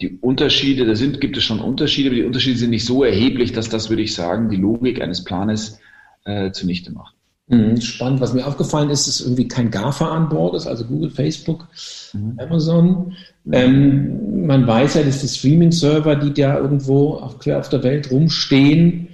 die 0.00 0.18
Unterschiede, 0.20 0.86
da 0.86 0.94
sind, 0.94 1.20
gibt 1.20 1.36
es 1.36 1.42
schon 1.44 1.60
Unterschiede, 1.60 2.08
aber 2.08 2.16
die 2.16 2.24
Unterschiede 2.24 2.56
sind 2.56 2.70
nicht 2.70 2.86
so 2.86 3.02
erheblich, 3.04 3.52
dass 3.52 3.68
das, 3.68 3.90
würde 3.90 4.02
ich 4.02 4.14
sagen, 4.14 4.50
die 4.50 4.56
Logik 4.56 5.02
eines 5.02 5.24
Planes 5.24 5.80
äh, 6.24 6.50
zunichte 6.52 6.92
macht. 6.92 7.14
Mhm, 7.50 7.80
spannend. 7.80 8.20
Was 8.20 8.32
mir 8.32 8.46
aufgefallen 8.46 8.90
ist, 8.90 9.08
ist 9.08 9.20
irgendwie 9.20 9.48
kein 9.48 9.72
GAFA 9.72 10.08
an 10.08 10.28
Bord 10.28 10.54
ist, 10.54 10.68
also 10.68 10.84
Google, 10.84 11.10
Facebook, 11.10 11.66
mhm. 12.12 12.38
Amazon. 12.38 13.12
Ähm, 13.50 14.46
man 14.46 14.66
weiß 14.66 14.94
ja, 14.94 15.02
dass 15.02 15.20
die 15.20 15.28
Streaming-Server, 15.28 16.14
die 16.14 16.32
da 16.32 16.58
irgendwo 16.58 17.14
auf, 17.14 17.38
quer 17.40 17.58
auf 17.58 17.68
der 17.68 17.82
Welt 17.82 18.10
rumstehen, 18.10 19.08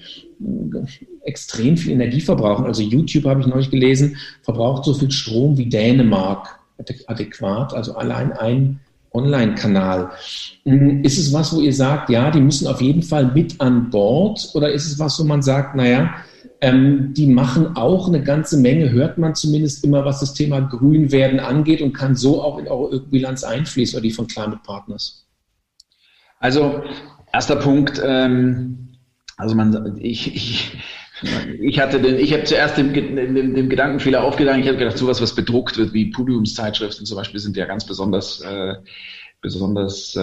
extrem 1.24 1.78
viel 1.78 1.92
Energie 1.92 2.20
verbrauchen. 2.20 2.66
Also 2.66 2.82
YouTube, 2.82 3.24
habe 3.24 3.40
ich 3.40 3.46
neulich 3.46 3.70
gelesen, 3.70 4.16
verbraucht 4.42 4.84
so 4.84 4.92
viel 4.92 5.10
Strom 5.10 5.56
wie 5.56 5.70
Dänemark 5.70 6.58
adäquat. 7.06 7.72
Also 7.72 7.94
allein 7.94 8.32
ein 8.32 8.80
Online-Kanal. 9.12 10.10
Mhm, 10.64 11.02
ist 11.02 11.16
es 11.18 11.32
was, 11.32 11.54
wo 11.54 11.60
ihr 11.60 11.72
sagt, 11.72 12.10
ja, 12.10 12.30
die 12.30 12.40
müssen 12.40 12.66
auf 12.66 12.82
jeden 12.82 13.02
Fall 13.02 13.32
mit 13.32 13.58
an 13.62 13.88
Bord? 13.88 14.50
Oder 14.52 14.70
ist 14.72 14.86
es 14.86 14.98
was, 14.98 15.18
wo 15.18 15.24
man 15.24 15.40
sagt, 15.40 15.74
naja, 15.74 16.14
ähm, 16.60 17.12
die 17.14 17.26
machen 17.26 17.76
auch 17.76 18.08
eine 18.08 18.22
ganze 18.22 18.56
Menge, 18.56 18.90
hört 18.90 19.18
man 19.18 19.34
zumindest 19.34 19.84
immer, 19.84 20.04
was 20.04 20.20
das 20.20 20.34
Thema 20.34 20.60
Grünwerden 20.60 21.40
angeht 21.40 21.82
und 21.82 21.92
kann 21.92 22.16
so 22.16 22.42
auch 22.42 22.58
in 22.58 22.68
eure 22.68 22.96
Ökobilanz 22.96 23.44
einfließen 23.44 23.96
oder 23.96 24.02
die 24.02 24.12
von 24.12 24.26
Climate 24.26 24.60
Partners. 24.64 25.26
Also, 26.38 26.82
erster 27.32 27.56
Punkt, 27.56 28.00
ähm, 28.04 28.88
also 29.36 29.54
man, 29.54 29.98
ich, 30.00 30.34
ich, 30.34 30.78
ich 31.60 31.80
hatte 31.80 32.00
den, 32.00 32.18
ich 32.18 32.32
habe 32.32 32.44
zuerst 32.44 32.76
dem, 32.76 32.92
dem, 32.92 33.54
dem 33.54 33.68
Gedankenfehler 33.68 34.22
aufgegangen, 34.22 34.60
ich 34.60 34.68
habe 34.68 34.78
gedacht, 34.78 34.98
sowas, 34.98 35.20
was 35.20 35.34
bedruckt 35.34 35.76
wird, 35.76 35.92
wie 35.92 36.10
Podiumszeitschriften 36.10 37.06
zum 37.06 37.16
Beispiel, 37.16 37.40
sind 37.40 37.56
ja 37.56 37.66
ganz 37.66 37.86
besonders 37.86 38.40
äh, 38.40 38.74
besonders 39.46 40.16
äh, 40.16 40.20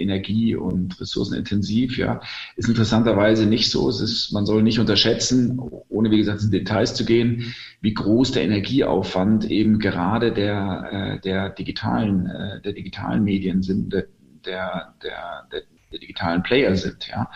energie- 0.00 0.54
und 0.54 1.00
ressourcenintensiv, 1.00 1.98
ja, 1.98 2.20
ist 2.54 2.68
interessanterweise 2.68 3.46
nicht 3.46 3.68
so. 3.68 3.88
Es 3.88 4.00
ist, 4.00 4.30
man 4.30 4.46
soll 4.46 4.62
nicht 4.62 4.78
unterschätzen, 4.78 5.58
ohne 5.88 6.12
wie 6.12 6.18
gesagt 6.18 6.40
in 6.40 6.52
Details 6.52 6.94
zu 6.94 7.04
gehen, 7.04 7.52
wie 7.80 7.94
groß 7.94 8.30
der 8.30 8.44
Energieaufwand 8.44 9.50
eben 9.50 9.80
gerade 9.80 10.30
der, 10.32 11.16
äh, 11.16 11.20
der 11.20 11.50
digitalen, 11.50 12.26
äh, 12.26 12.60
der 12.60 12.74
digitalen 12.74 13.24
Medien 13.24 13.62
sind, 13.62 13.92
der, 13.92 14.06
der, 14.46 14.94
der, 15.02 15.48
der 15.50 15.98
digitalen 15.98 16.44
Player 16.44 16.76
sind, 16.76 17.08
ja. 17.08 17.28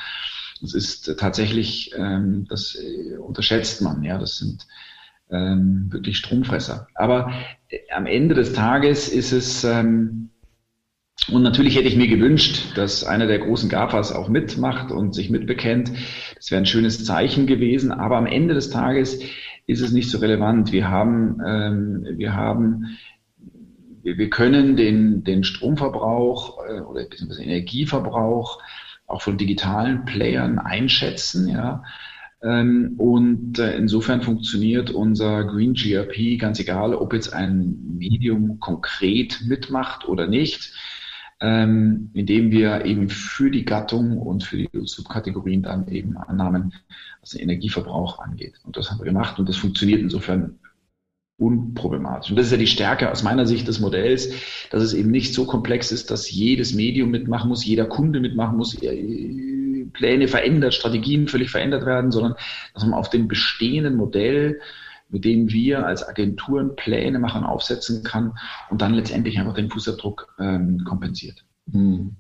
Das 0.60 0.72
ist 0.72 1.18
tatsächlich, 1.18 1.90
ähm, 1.98 2.46
das 2.48 2.76
äh, 2.76 3.16
unterschätzt 3.16 3.82
man, 3.82 4.04
ja. 4.04 4.18
Das 4.18 4.36
sind 4.36 4.68
ähm, 5.30 5.88
wirklich 5.90 6.18
Stromfresser. 6.18 6.86
Aber 6.94 7.32
äh, 7.68 7.78
am 7.92 8.06
Ende 8.06 8.36
des 8.36 8.52
Tages 8.52 9.08
ist 9.08 9.32
es 9.32 9.64
ähm, 9.64 10.30
und 11.32 11.42
natürlich 11.42 11.76
hätte 11.76 11.88
ich 11.88 11.96
mir 11.96 12.06
gewünscht, 12.06 12.76
dass 12.76 13.02
einer 13.02 13.26
der 13.26 13.40
großen 13.40 13.68
GAFAs 13.68 14.12
auch 14.12 14.28
mitmacht 14.28 14.92
und 14.92 15.12
sich 15.14 15.28
mitbekennt. 15.28 15.90
Das 16.36 16.50
wäre 16.50 16.60
ein 16.60 16.66
schönes 16.66 17.04
Zeichen 17.04 17.46
gewesen. 17.46 17.90
Aber 17.90 18.16
am 18.16 18.26
Ende 18.26 18.54
des 18.54 18.70
Tages 18.70 19.20
ist 19.66 19.80
es 19.80 19.90
nicht 19.90 20.08
so 20.08 20.18
relevant. 20.18 20.70
Wir 20.70 20.88
haben, 20.88 21.40
ähm, 21.44 22.06
wir 22.16 22.34
haben, 22.34 22.96
wir, 24.02 24.30
können 24.30 24.76
den, 24.76 25.24
den 25.24 25.42
Stromverbrauch 25.42 26.58
äh, 26.68 26.80
oder 26.80 27.04
beziehungsweise 27.04 27.42
Energieverbrauch 27.42 28.62
auch 29.08 29.22
von 29.22 29.36
digitalen 29.36 30.04
Playern 30.04 30.58
einschätzen, 30.58 31.48
ja. 31.48 31.82
Ähm, 32.42 32.94
und 32.98 33.58
äh, 33.58 33.76
insofern 33.76 34.20
funktioniert 34.20 34.90
unser 34.90 35.44
Green 35.44 35.74
GRP 35.74 36.38
ganz 36.38 36.60
egal, 36.60 36.94
ob 36.94 37.14
jetzt 37.14 37.32
ein 37.32 37.96
Medium 37.98 38.60
konkret 38.60 39.42
mitmacht 39.46 40.06
oder 40.06 40.26
nicht 40.26 40.72
ähm, 41.40 42.10
indem 42.14 42.50
wir 42.50 42.84
eben 42.84 43.08
für 43.08 43.50
die 43.50 43.64
Gattung 43.64 44.18
und 44.18 44.44
für 44.44 44.56
die 44.56 44.68
Subkategorien 44.72 45.62
dann 45.62 45.88
eben 45.88 46.16
Annahmen, 46.16 46.74
was 47.20 47.30
den 47.30 47.42
Energieverbrauch 47.42 48.18
angeht. 48.18 48.54
Und 48.64 48.76
das 48.76 48.90
haben 48.90 48.98
wir 48.98 49.04
gemacht 49.04 49.38
und 49.38 49.48
das 49.48 49.56
funktioniert 49.56 50.00
insofern 50.00 50.58
unproblematisch. 51.38 52.30
Und 52.30 52.36
das 52.36 52.46
ist 52.46 52.52
ja 52.52 52.58
die 52.58 52.66
Stärke 52.66 53.10
aus 53.10 53.22
meiner 53.22 53.46
Sicht 53.46 53.68
des 53.68 53.80
Modells, 53.80 54.30
dass 54.70 54.82
es 54.82 54.94
eben 54.94 55.10
nicht 55.10 55.34
so 55.34 55.44
komplex 55.44 55.92
ist, 55.92 56.10
dass 56.10 56.30
jedes 56.30 56.72
Medium 56.72 57.10
mitmachen 57.10 57.48
muss, 57.48 57.66
jeder 57.66 57.84
Kunde 57.84 58.20
mitmachen 58.20 58.56
muss, 58.56 58.80
äh, 58.82 59.84
Pläne 59.92 60.28
verändert, 60.28 60.74
Strategien 60.74 61.28
völlig 61.28 61.50
verändert 61.50 61.84
werden, 61.84 62.10
sondern 62.10 62.34
dass 62.74 62.84
man 62.84 62.94
auf 62.94 63.10
dem 63.10 63.28
bestehenden 63.28 63.96
Modell 63.96 64.60
mit 65.08 65.24
dem 65.24 65.50
wir 65.50 65.86
als 65.86 66.06
Agenturen 66.06 66.76
Pläne 66.76 67.18
machen, 67.18 67.44
aufsetzen 67.44 68.02
kann 68.02 68.36
und 68.70 68.82
dann 68.82 68.94
letztendlich 68.94 69.38
einfach 69.38 69.54
den 69.54 69.70
Fußabdruck 69.70 70.34
ähm, 70.38 70.84
kompensiert. 70.84 71.45
Hm. 71.72 72.14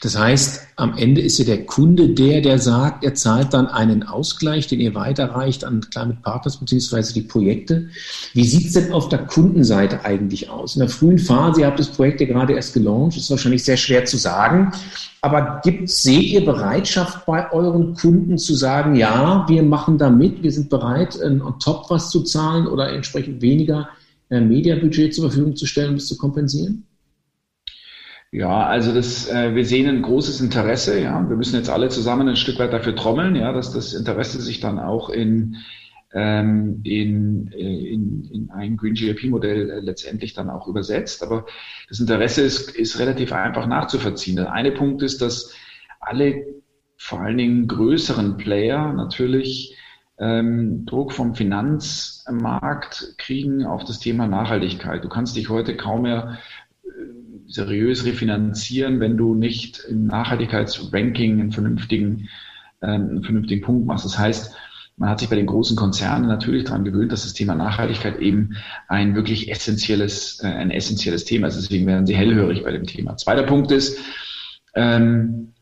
Das 0.00 0.16
heißt, 0.16 0.68
am 0.76 0.96
Ende 0.96 1.20
ist 1.20 1.38
ja 1.38 1.44
der 1.44 1.66
Kunde 1.66 2.10
der, 2.10 2.40
der 2.40 2.60
sagt, 2.60 3.02
er 3.02 3.14
zahlt 3.14 3.52
dann 3.52 3.66
einen 3.66 4.04
Ausgleich, 4.04 4.68
den 4.68 4.80
ihr 4.80 4.94
weiterreicht 4.94 5.64
an 5.64 5.80
Climate 5.80 6.20
Partners 6.22 6.58
bzw. 6.58 7.12
die 7.12 7.22
Projekte. 7.22 7.88
Wie 8.32 8.44
sieht 8.44 8.66
es 8.66 8.72
denn 8.74 8.92
auf 8.92 9.08
der 9.08 9.26
Kundenseite 9.26 10.04
eigentlich 10.04 10.50
aus? 10.50 10.76
In 10.76 10.80
der 10.80 10.88
frühen 10.88 11.18
Phase, 11.18 11.62
ihr 11.62 11.66
habt 11.66 11.80
das 11.80 11.88
Projekt 11.88 12.20
ja 12.20 12.28
gerade 12.28 12.52
erst 12.52 12.74
gelauncht, 12.74 13.16
ist 13.16 13.30
wahrscheinlich 13.30 13.64
sehr 13.64 13.76
schwer 13.76 14.04
zu 14.04 14.16
sagen. 14.16 14.72
Aber 15.20 15.60
gibt, 15.64 15.90
seht 15.90 16.24
ihr 16.24 16.44
Bereitschaft 16.44 17.26
bei 17.26 17.50
euren 17.52 17.94
Kunden 17.94 18.38
zu 18.38 18.54
sagen, 18.54 18.94
ja, 18.94 19.44
wir 19.48 19.62
machen 19.64 19.98
da 19.98 20.10
mit, 20.10 20.42
wir 20.44 20.52
sind 20.52 20.70
bereit, 20.70 21.18
on 21.20 21.58
top 21.58 21.90
was 21.90 22.10
zu 22.10 22.22
zahlen 22.22 22.68
oder 22.68 22.92
entsprechend 22.92 23.42
weniger 23.42 23.88
äh, 24.30 24.40
Mediabudget 24.40 25.14
zur 25.14 25.28
Verfügung 25.28 25.56
zu 25.56 25.66
stellen, 25.66 25.90
um 25.90 25.96
es 25.96 26.06
zu 26.06 26.16
kompensieren? 26.16 26.84
Ja, 28.32 28.66
also 28.66 28.94
das, 28.94 29.28
äh, 29.28 29.54
wir 29.54 29.66
sehen 29.66 29.86
ein 29.88 30.00
großes 30.00 30.40
Interesse. 30.40 30.98
Ja, 30.98 31.28
wir 31.28 31.36
müssen 31.36 31.54
jetzt 31.54 31.68
alle 31.68 31.90
zusammen 31.90 32.28
ein 32.28 32.36
Stück 32.36 32.58
weit 32.58 32.72
dafür 32.72 32.96
trommeln, 32.96 33.36
ja, 33.36 33.52
dass 33.52 33.72
das 33.72 33.92
Interesse 33.92 34.40
sich 34.40 34.58
dann 34.58 34.78
auch 34.78 35.10
in 35.10 35.58
ähm, 36.14 36.80
in, 36.84 37.52
äh, 37.52 37.92
in, 37.92 38.24
in 38.32 38.50
ein 38.50 38.76
Green 38.76 38.94
GLP-Modell 38.94 39.70
äh, 39.70 39.80
letztendlich 39.80 40.32
dann 40.34 40.50
auch 40.50 40.66
übersetzt. 40.66 41.22
Aber 41.22 41.46
das 41.88 42.00
Interesse 42.00 42.42
ist, 42.42 42.74
ist 42.74 42.98
relativ 42.98 43.32
einfach 43.32 43.66
nachzuvollziehen. 43.66 44.36
Der 44.36 44.52
eine 44.52 44.72
Punkt 44.72 45.02
ist, 45.02 45.22
dass 45.22 45.54
alle 46.00 46.46
vor 46.96 47.20
allen 47.20 47.38
Dingen 47.38 47.66
größeren 47.68 48.36
Player 48.38 48.92
natürlich 48.94 49.76
ähm, 50.18 50.84
Druck 50.86 51.12
vom 51.12 51.34
Finanzmarkt 51.34 53.14
kriegen 53.18 53.64
auf 53.64 53.84
das 53.84 53.98
Thema 53.98 54.26
Nachhaltigkeit. 54.26 55.02
Du 55.04 55.08
kannst 55.08 55.36
dich 55.36 55.48
heute 55.48 55.76
kaum 55.76 56.02
mehr 56.02 56.38
seriös 57.52 58.04
refinanzieren, 58.04 59.00
wenn 59.00 59.16
du 59.16 59.34
nicht 59.34 59.84
im 59.88 60.06
Nachhaltigkeitsranking 60.06 61.40
einen 61.40 61.52
vernünftigen, 61.52 62.28
äh, 62.80 62.86
einen 62.86 63.22
vernünftigen 63.22 63.62
Punkt 63.62 63.86
machst. 63.86 64.04
Das 64.04 64.18
heißt, 64.18 64.54
man 64.96 65.08
hat 65.08 65.20
sich 65.20 65.28
bei 65.28 65.36
den 65.36 65.46
großen 65.46 65.76
Konzernen 65.76 66.28
natürlich 66.28 66.64
daran 66.64 66.84
gewöhnt, 66.84 67.12
dass 67.12 67.22
das 67.22 67.32
Thema 67.32 67.54
Nachhaltigkeit 67.54 68.20
eben 68.20 68.56
ein 68.88 69.14
wirklich 69.14 69.50
essentielles, 69.50 70.40
äh, 70.42 70.48
ein 70.48 70.70
essentielles 70.70 71.24
Thema 71.24 71.48
ist. 71.48 71.56
Deswegen 71.56 71.86
werden 71.86 72.06
sie 72.06 72.16
hellhörig 72.16 72.62
bei 72.62 72.72
dem 72.72 72.84
Thema. 72.84 73.16
Zweiter 73.16 73.44
Punkt 73.44 73.70
ist, 73.70 73.98
ähm, 74.74 75.52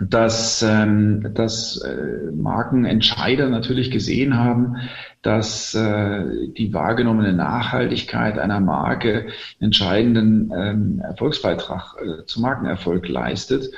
dass, 0.00 0.62
ähm, 0.62 1.34
dass 1.34 1.78
äh, 1.78 2.30
Markenentscheider 2.32 3.48
natürlich 3.48 3.90
gesehen 3.90 4.36
haben, 4.36 4.76
dass 5.22 5.74
äh, 5.74 6.48
die 6.56 6.72
wahrgenommene 6.72 7.32
Nachhaltigkeit 7.32 8.38
einer 8.38 8.60
Marke 8.60 9.26
entscheidenden 9.58 10.52
ähm, 10.56 11.00
Erfolgsbeitrag 11.00 11.96
äh, 12.00 12.24
zum 12.26 12.42
Markenerfolg 12.42 13.08
leistet 13.08 13.70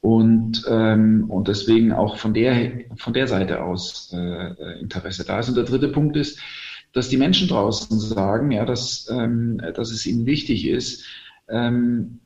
und, 0.00 0.64
ähm, 0.68 1.26
und 1.28 1.48
deswegen 1.48 1.92
auch 1.92 2.16
von 2.16 2.32
der, 2.32 2.72
von 2.96 3.12
der 3.12 3.26
Seite 3.26 3.62
aus 3.62 4.12
äh, 4.14 4.80
Interesse 4.80 5.24
da 5.26 5.40
ist. 5.40 5.48
Und 5.48 5.56
der 5.56 5.64
dritte 5.64 5.88
Punkt 5.88 6.16
ist, 6.16 6.40
dass 6.92 7.10
die 7.10 7.18
Menschen 7.18 7.48
draußen 7.48 7.98
sagen, 7.98 8.50
ja, 8.50 8.64
dass, 8.64 9.08
ähm, 9.10 9.60
dass 9.74 9.90
es 9.90 10.06
ihnen 10.06 10.24
wichtig 10.24 10.66
ist, 10.66 11.04
ähm, 11.48 12.20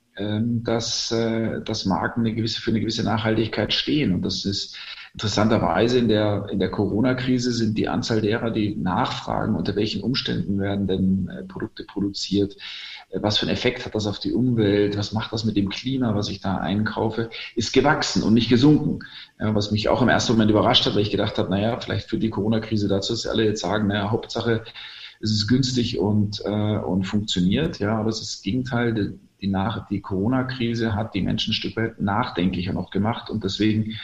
dass, 0.63 1.11
äh, 1.13 1.61
dass 1.63 1.87
Marken 1.87 2.21
eine 2.21 2.35
gewisse, 2.35 2.61
für 2.61 2.71
eine 2.71 2.81
gewisse 2.81 3.05
Nachhaltigkeit 3.05 3.73
stehen. 3.73 4.15
Und 4.15 4.23
das 4.23 4.45
ist 4.45 4.77
interessanterweise 5.15 5.99
in 5.99 6.09
der, 6.09 6.47
in 6.51 6.61
der 6.61 6.71
Corona-Krise 6.71 7.53
sind 7.53 7.77
die 7.77 7.89
Anzahl 7.89 8.21
derer, 8.21 8.51
die 8.51 8.77
nachfragen, 8.77 9.57
unter 9.57 9.75
welchen 9.75 10.03
Umständen 10.03 10.61
werden 10.61 10.87
denn 10.87 11.29
äh, 11.29 11.43
Produkte 11.45 11.85
produziert, 11.85 12.57
äh, 13.09 13.19
was 13.21 13.39
für 13.39 13.47
einen 13.47 13.55
Effekt 13.55 13.85
hat 13.85 13.95
das 13.95 14.07
auf 14.07 14.21
die 14.21 14.33
Umwelt, 14.33 14.97
was 14.97 15.13
macht 15.13 15.33
das 15.33 15.45
mit 15.45 15.57
dem 15.57 15.69
Klima, 15.69 16.15
was 16.15 16.29
ich 16.29 16.41
da 16.41 16.59
einkaufe, 16.59 17.31
ist 17.57 17.73
gewachsen 17.73 18.23
und 18.23 18.35
nicht 18.35 18.49
gesunken. 18.49 19.01
Was 19.39 19.71
mich 19.71 19.89
auch 19.89 20.03
im 20.03 20.11
ersten 20.11 20.33
Moment 20.33 20.51
überrascht 20.51 20.85
hat, 20.85 20.95
weil 20.95 21.01
ich 21.01 21.11
gedacht 21.11 21.39
habe, 21.39 21.49
naja, 21.49 21.81
vielleicht 21.81 22.11
führt 22.11 22.23
die 22.23 22.29
Corona-Krise 22.29 22.89
dazu, 22.89 23.15
dass 23.15 23.27
alle 23.27 23.45
jetzt 23.45 23.63
sagen, 23.63 23.89
naja, 23.89 24.11
Hauptsache, 24.11 24.65
es 25.21 25.31
ist 25.31 25.49
günstig 25.49 25.99
und, 25.99 26.43
äh, 26.45 26.79
und 26.79 27.05
funktioniert. 27.05 27.79
Ja, 27.79 27.99
aber 27.99 28.09
es 28.09 28.21
ist 28.21 28.37
das 28.37 28.43
Gegenteil 28.43 29.19
die, 29.43 29.55
die 29.91 30.01
Corona-Krise 30.01 30.95
hat 30.95 31.15
die 31.15 31.23
Menschen 31.23 31.51
ein 31.51 31.55
Stück 31.55 31.77
weit 31.77 32.01
nachdenklicher 32.01 32.73
noch 32.73 32.91
gemacht 32.91 33.31
und 33.31 33.45
deswegen 33.45 33.95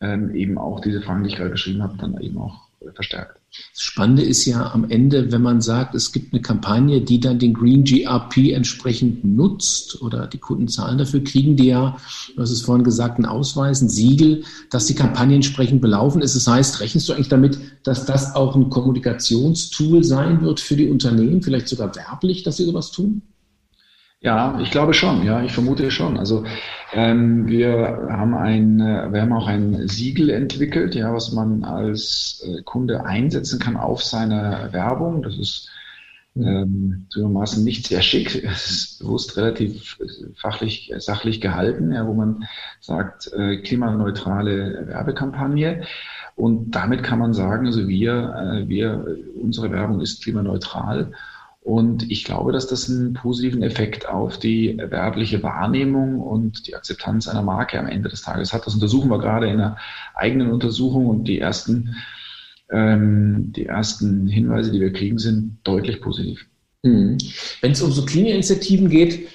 ähm, 0.00 0.34
eben 0.34 0.58
auch 0.58 0.80
diese 0.80 1.02
Fragen, 1.02 1.22
die 1.22 1.30
ich 1.30 1.36
gerade 1.36 1.50
beschrieben 1.50 1.82
habe, 1.82 1.96
dann 1.98 2.18
eben 2.20 2.38
auch 2.38 2.68
äh, 2.80 2.92
verstärkt. 2.92 3.40
Das 3.50 3.82
Spannende 3.82 4.22
ist 4.22 4.44
ja 4.46 4.72
am 4.72 4.88
Ende, 4.88 5.32
wenn 5.32 5.42
man 5.42 5.60
sagt, 5.60 5.96
es 5.96 6.12
gibt 6.12 6.32
eine 6.32 6.40
Kampagne, 6.40 7.00
die 7.00 7.18
dann 7.18 7.40
den 7.40 7.52
Green 7.52 7.82
GRP 7.82 8.52
entsprechend 8.52 9.24
nutzt 9.24 10.00
oder 10.00 10.28
die 10.28 10.38
Kunden 10.38 10.68
zahlen 10.68 10.98
dafür, 10.98 11.24
kriegen 11.24 11.56
die 11.56 11.66
ja, 11.66 11.96
du 12.34 12.42
hast 12.42 12.50
es 12.50 12.62
vorhin 12.62 12.84
gesagt, 12.84 13.16
einen 13.16 13.26
Ausweis, 13.26 13.80
ein 13.82 13.88
Siegel, 13.88 14.44
dass 14.70 14.86
die 14.86 14.94
Kampagne 14.94 15.34
entsprechend 15.34 15.82
belaufen 15.82 16.22
ist. 16.22 16.36
Das 16.36 16.46
heißt, 16.46 16.80
rechnest 16.80 17.08
du 17.08 17.12
eigentlich 17.12 17.28
damit, 17.28 17.58
dass 17.82 18.06
das 18.06 18.36
auch 18.36 18.54
ein 18.54 18.70
Kommunikationstool 18.70 20.04
sein 20.04 20.40
wird 20.42 20.60
für 20.60 20.76
die 20.76 20.88
Unternehmen, 20.88 21.42
vielleicht 21.42 21.68
sogar 21.68 21.94
werblich, 21.96 22.44
dass 22.44 22.56
sie 22.56 22.64
sowas 22.64 22.92
tun? 22.92 23.22
Ja, 24.22 24.60
ich 24.60 24.70
glaube 24.70 24.92
schon, 24.92 25.24
ja, 25.24 25.42
ich 25.42 25.52
vermute 25.52 25.90
schon. 25.90 26.18
Also 26.18 26.44
ähm, 26.92 27.46
wir 27.46 28.06
haben 28.10 28.34
ein, 28.34 28.78
äh, 28.78 29.10
wir 29.10 29.22
haben 29.22 29.32
auch 29.32 29.46
ein 29.46 29.88
Siegel 29.88 30.28
entwickelt, 30.28 30.94
ja, 30.94 31.14
was 31.14 31.32
man 31.32 31.64
als 31.64 32.46
äh, 32.46 32.62
Kunde 32.62 33.06
einsetzen 33.06 33.58
kann 33.58 33.78
auf 33.78 34.02
seine 34.02 34.68
Werbung. 34.72 35.22
Das 35.22 35.38
ist 35.38 35.70
ähm, 36.36 37.06
zugegebenermaßen 37.08 37.64
nicht 37.64 37.86
sehr 37.86 38.02
schick. 38.02 38.44
Es 38.44 38.70
ist 38.70 38.98
bewusst 39.00 39.38
relativ 39.38 39.98
äh, 40.00 40.26
fachlich, 40.34 40.92
sachlich 40.98 41.40
gehalten, 41.40 41.90
ja, 41.90 42.06
wo 42.06 42.12
man 42.12 42.44
sagt, 42.80 43.32
äh, 43.32 43.56
klimaneutrale 43.62 44.86
Werbekampagne. 44.86 45.84
Und 46.36 46.72
damit 46.72 47.02
kann 47.02 47.20
man 47.20 47.32
sagen, 47.32 47.66
also 47.66 47.88
wir, 47.88 48.34
äh, 48.34 48.68
wir, 48.68 49.16
unsere 49.34 49.70
Werbung 49.70 50.02
ist 50.02 50.22
klimaneutral 50.22 51.12
und 51.62 52.10
ich 52.10 52.24
glaube, 52.24 52.52
dass 52.52 52.66
das 52.66 52.88
einen 52.88 53.12
positiven 53.12 53.62
Effekt 53.62 54.08
auf 54.08 54.38
die 54.38 54.78
werbliche 54.78 55.42
Wahrnehmung 55.42 56.20
und 56.20 56.66
die 56.66 56.74
Akzeptanz 56.74 57.28
einer 57.28 57.42
Marke 57.42 57.78
am 57.78 57.86
Ende 57.86 58.08
des 58.08 58.22
Tages 58.22 58.52
hat. 58.52 58.66
Das 58.66 58.74
untersuchen 58.74 59.10
wir 59.10 59.18
gerade 59.18 59.46
in 59.46 59.54
einer 59.54 59.76
eigenen 60.14 60.50
Untersuchung 60.50 61.06
und 61.06 61.24
die 61.24 61.38
ersten, 61.38 61.96
ähm, 62.70 63.52
die 63.54 63.66
ersten 63.66 64.26
Hinweise, 64.26 64.72
die 64.72 64.80
wir 64.80 64.92
kriegen, 64.92 65.18
sind 65.18 65.58
deutlich 65.62 66.00
positiv. 66.00 66.46
Mhm. 66.82 67.18
Wenn 67.60 67.72
es 67.72 67.82
um 67.82 67.92
so 67.92 68.06
Klimainitiativen 68.06 68.88
geht 68.88 69.28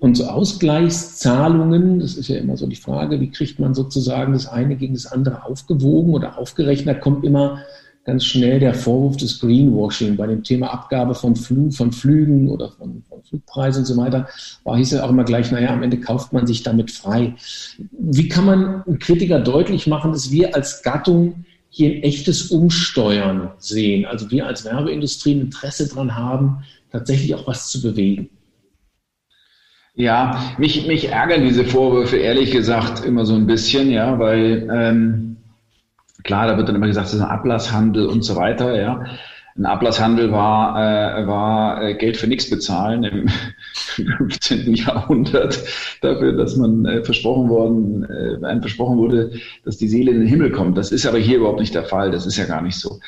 und 0.00 0.18
so 0.18 0.24
Ausgleichszahlungen, 0.26 1.98
das 2.00 2.14
ist 2.14 2.28
ja 2.28 2.36
immer 2.36 2.58
so 2.58 2.66
die 2.66 2.76
Frage, 2.76 3.20
wie 3.22 3.30
kriegt 3.30 3.58
man 3.58 3.72
sozusagen 3.72 4.34
das 4.34 4.46
eine 4.46 4.76
gegen 4.76 4.92
das 4.92 5.06
andere 5.06 5.46
aufgewogen 5.46 6.12
oder 6.12 6.36
aufgerechnet, 6.36 7.00
kommt 7.00 7.24
immer 7.24 7.62
ganz 8.04 8.24
schnell 8.24 8.58
der 8.58 8.74
Vorwurf 8.74 9.16
des 9.18 9.40
Greenwashing 9.40 10.16
bei 10.16 10.26
dem 10.26 10.42
Thema 10.42 10.72
Abgabe 10.72 11.14
von, 11.14 11.36
Flug, 11.36 11.74
von 11.74 11.92
Flügen 11.92 12.48
oder 12.48 12.70
von, 12.70 13.02
von 13.08 13.22
Flugpreisen 13.22 13.82
und 13.82 13.86
so 13.86 13.96
weiter, 13.96 14.28
war 14.64 14.76
hieß 14.76 14.92
ja 14.92 15.04
auch 15.04 15.10
immer 15.10 15.24
gleich, 15.24 15.50
naja, 15.52 15.70
am 15.70 15.82
Ende 15.82 16.00
kauft 16.00 16.32
man 16.32 16.46
sich 16.46 16.62
damit 16.62 16.90
frei. 16.90 17.34
Wie 17.92 18.28
kann 18.28 18.46
man 18.46 18.82
einem 18.82 18.98
Kritiker 18.98 19.40
deutlich 19.40 19.86
machen, 19.86 20.12
dass 20.12 20.30
wir 20.30 20.54
als 20.54 20.82
Gattung 20.82 21.44
hier 21.68 21.90
ein 21.90 22.02
echtes 22.02 22.50
Umsteuern 22.50 23.50
sehen? 23.58 24.06
Also 24.06 24.30
wir 24.30 24.46
als 24.46 24.64
Werbeindustrie 24.64 25.34
ein 25.34 25.42
Interesse 25.42 25.88
daran 25.88 26.16
haben, 26.16 26.64
tatsächlich 26.90 27.34
auch 27.34 27.46
was 27.46 27.68
zu 27.68 27.82
bewegen. 27.82 28.30
Ja, 29.94 30.54
mich, 30.56 30.86
mich 30.86 31.08
ärgern 31.10 31.42
diese 31.42 31.64
Vorwürfe 31.64 32.16
ehrlich 32.16 32.52
gesagt 32.52 33.04
immer 33.04 33.26
so 33.26 33.34
ein 33.34 33.46
bisschen, 33.46 33.90
ja, 33.90 34.18
weil 34.18 34.68
ähm, 34.72 35.36
Klar, 36.24 36.46
da 36.46 36.56
wird 36.56 36.68
dann 36.68 36.76
immer 36.76 36.86
gesagt, 36.86 37.08
es 37.08 37.14
ist 37.14 37.20
ein 37.20 37.28
Ablasshandel 37.28 38.06
und 38.06 38.22
so 38.24 38.36
weiter, 38.36 38.80
ja. 38.80 39.04
Ein 39.56 39.66
Ablasshandel 39.66 40.30
war, 40.30 40.76
äh, 40.76 41.26
war 41.26 41.82
äh, 41.82 41.94
Geld 41.94 42.16
für 42.16 42.28
nichts 42.28 42.48
bezahlen 42.48 43.04
im 43.04 43.28
15. 44.16 44.74
Jahrhundert 44.74 45.60
dafür, 46.00 46.32
dass 46.32 46.56
man 46.56 46.86
äh, 46.86 47.02
versprochen 47.02 47.48
worden, 47.48 48.04
äh, 48.04 48.44
einem 48.46 48.62
versprochen 48.62 48.96
wurde, 48.96 49.32
dass 49.64 49.76
die 49.76 49.88
Seele 49.88 50.12
in 50.12 50.20
den 50.20 50.28
Himmel 50.28 50.52
kommt. 50.52 50.78
Das 50.78 50.92
ist 50.92 51.04
aber 51.04 51.18
hier 51.18 51.38
überhaupt 51.38 51.60
nicht 51.60 51.74
der 51.74 51.84
Fall. 51.84 52.10
Das 52.10 52.26
ist 52.26 52.36
ja 52.36 52.46
gar 52.46 52.62
nicht 52.62 52.76
so. 52.76 53.00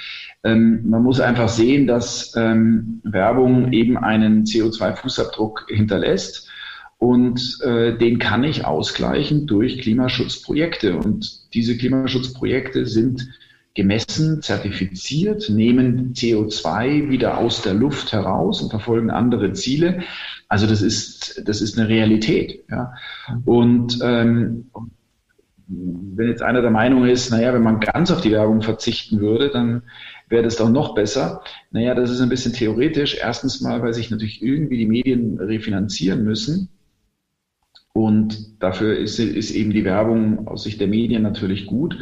Ähm, 0.44 0.80
man 0.84 1.02
muss 1.02 1.20
einfach 1.20 1.48
sehen, 1.48 1.86
dass 1.86 2.34
ähm, 2.36 3.00
Werbung 3.04 3.72
eben 3.72 3.96
einen 3.96 4.44
CO2-Fußabdruck 4.44 5.68
hinterlässt 5.68 6.48
und 7.02 7.58
äh, 7.64 7.98
den 7.98 8.20
kann 8.20 8.44
ich 8.44 8.64
ausgleichen 8.64 9.48
durch 9.48 9.80
Klimaschutzprojekte. 9.80 10.96
Und 10.96 11.52
diese 11.52 11.76
Klimaschutzprojekte 11.76 12.86
sind 12.86 13.28
gemessen, 13.74 14.40
zertifiziert, 14.40 15.50
nehmen 15.50 16.12
CO2 16.12 17.10
wieder 17.10 17.38
aus 17.38 17.60
der 17.62 17.74
Luft 17.74 18.12
heraus 18.12 18.62
und 18.62 18.70
verfolgen 18.70 19.10
andere 19.10 19.52
Ziele. 19.52 20.04
Also 20.46 20.68
das 20.68 20.80
ist, 20.80 21.42
das 21.44 21.60
ist 21.60 21.76
eine 21.76 21.88
Realität. 21.88 22.62
Ja. 22.70 22.94
Und 23.46 23.98
ähm, 24.00 24.70
wenn 25.66 26.28
jetzt 26.28 26.42
einer 26.42 26.62
der 26.62 26.70
Meinung 26.70 27.04
ist, 27.04 27.32
naja, 27.32 27.52
wenn 27.52 27.64
man 27.64 27.80
ganz 27.80 28.12
auf 28.12 28.20
die 28.20 28.30
Werbung 28.30 28.62
verzichten 28.62 29.18
würde, 29.18 29.50
dann 29.50 29.82
wäre 30.28 30.44
das 30.44 30.54
doch 30.54 30.70
noch 30.70 30.94
besser. 30.94 31.42
Naja, 31.72 31.96
das 31.96 32.12
ist 32.12 32.20
ein 32.20 32.28
bisschen 32.28 32.52
theoretisch. 32.52 33.18
Erstens 33.20 33.60
mal, 33.60 33.82
weil 33.82 33.92
sich 33.92 34.12
natürlich 34.12 34.40
irgendwie 34.40 34.78
die 34.78 34.86
Medien 34.86 35.40
refinanzieren 35.40 36.22
müssen. 36.22 36.68
Und 37.92 38.62
dafür 38.62 38.96
ist, 38.96 39.18
ist 39.18 39.50
eben 39.50 39.70
die 39.70 39.84
Werbung 39.84 40.48
aus 40.48 40.64
Sicht 40.64 40.80
der 40.80 40.88
Medien 40.88 41.22
natürlich 41.22 41.66
gut. 41.66 41.98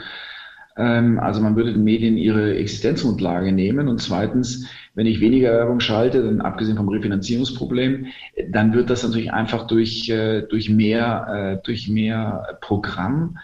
Ähm, 0.77 1.19
also 1.19 1.41
man 1.41 1.57
würde 1.57 1.73
den 1.73 1.85
Medien 1.85 2.17
ihre 2.17 2.57
Existenzgrundlage 2.57 3.53
nehmen. 3.53 3.89
Und 3.89 4.01
zweitens, 4.01 4.69
wenn 4.95 5.07
ich 5.07 5.21
weniger 5.21 5.53
Werbung 5.53 5.81
schalte, 5.81 6.23
dann 6.23 6.41
abgesehen 6.41 6.77
vom 6.77 6.89
Refinanzierungsproblem, 6.89 8.07
dann 8.51 8.73
wird 8.73 8.89
das 8.89 9.03
natürlich 9.03 9.33
einfach 9.33 9.67
durch, 9.67 10.09
äh, 10.09 10.43
durch, 10.43 10.71
mehr, 10.71 11.59
äh, 11.61 11.65
durch 11.65 11.89
mehr 11.89 12.59
Programm 12.61 13.39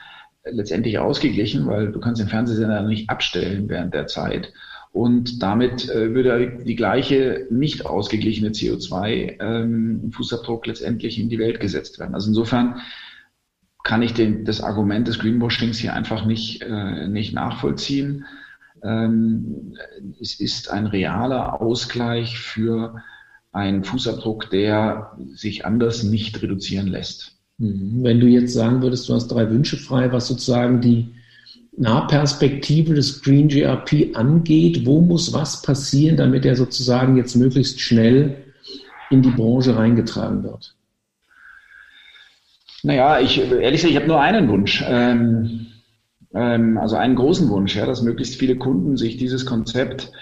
letztendlich 0.44 0.98
ausgeglichen, 0.98 1.66
weil 1.66 1.90
du 1.90 1.98
kannst 1.98 2.20
den 2.20 2.28
Fernsehsender 2.28 2.82
nicht 2.82 3.10
abstellen 3.10 3.68
während 3.68 3.94
der 3.94 4.06
Zeit. 4.06 4.52
Und 4.96 5.42
damit 5.42 5.90
äh, 5.90 6.14
würde 6.14 6.60
die 6.64 6.74
gleiche 6.74 7.46
nicht 7.50 7.84
ausgeglichene 7.84 8.48
CO2-Fußabdruck 8.48 10.64
ähm, 10.64 10.64
letztendlich 10.64 11.20
in 11.20 11.28
die 11.28 11.38
Welt 11.38 11.60
gesetzt 11.60 11.98
werden. 11.98 12.14
Also 12.14 12.28
insofern 12.28 12.80
kann 13.84 14.00
ich 14.00 14.14
den, 14.14 14.46
das 14.46 14.62
Argument 14.62 15.06
des 15.06 15.18
Greenwashings 15.18 15.76
hier 15.76 15.92
einfach 15.92 16.24
nicht, 16.24 16.62
äh, 16.62 17.08
nicht 17.08 17.34
nachvollziehen. 17.34 18.24
Ähm, 18.82 19.76
es 20.18 20.40
ist 20.40 20.70
ein 20.70 20.86
realer 20.86 21.60
Ausgleich 21.60 22.38
für 22.38 23.02
einen 23.52 23.84
Fußabdruck, 23.84 24.48
der 24.48 25.14
sich 25.34 25.66
anders 25.66 26.04
nicht 26.04 26.40
reduzieren 26.40 26.86
lässt. 26.86 27.36
Mhm. 27.58 28.02
Wenn 28.02 28.18
du 28.18 28.28
jetzt 28.28 28.54
sagen 28.54 28.80
würdest, 28.80 29.10
du 29.10 29.14
hast 29.14 29.28
drei 29.28 29.50
Wünsche 29.50 29.76
frei, 29.76 30.10
was 30.10 30.26
sozusagen 30.26 30.80
die 30.80 31.12
Nahperspektive 31.76 32.94
des 32.94 33.22
Green 33.22 33.48
GRP 33.48 34.14
angeht, 34.14 34.86
wo 34.86 35.00
muss 35.00 35.32
was 35.32 35.62
passieren, 35.62 36.16
damit 36.16 36.46
er 36.46 36.56
sozusagen 36.56 37.16
jetzt 37.16 37.36
möglichst 37.36 37.80
schnell 37.80 38.44
in 39.10 39.22
die 39.22 39.30
Branche 39.30 39.76
reingetragen 39.76 40.42
wird? 40.42 40.74
Naja, 42.82 43.20
ich, 43.20 43.38
ehrlich 43.38 43.80
gesagt, 43.80 43.90
ich 43.90 43.96
habe 43.96 44.06
nur 44.06 44.20
einen 44.20 44.48
Wunsch. 44.48 44.84
Ähm, 44.86 45.66
ähm, 46.34 46.78
also 46.78 46.96
einen 46.96 47.16
großen 47.16 47.48
Wunsch, 47.48 47.76
ja, 47.76 47.86
dass 47.86 48.02
möglichst 48.02 48.36
viele 48.36 48.56
Kunden 48.56 48.96
sich 48.96 49.16
dieses 49.16 49.44
Konzept 49.44 50.12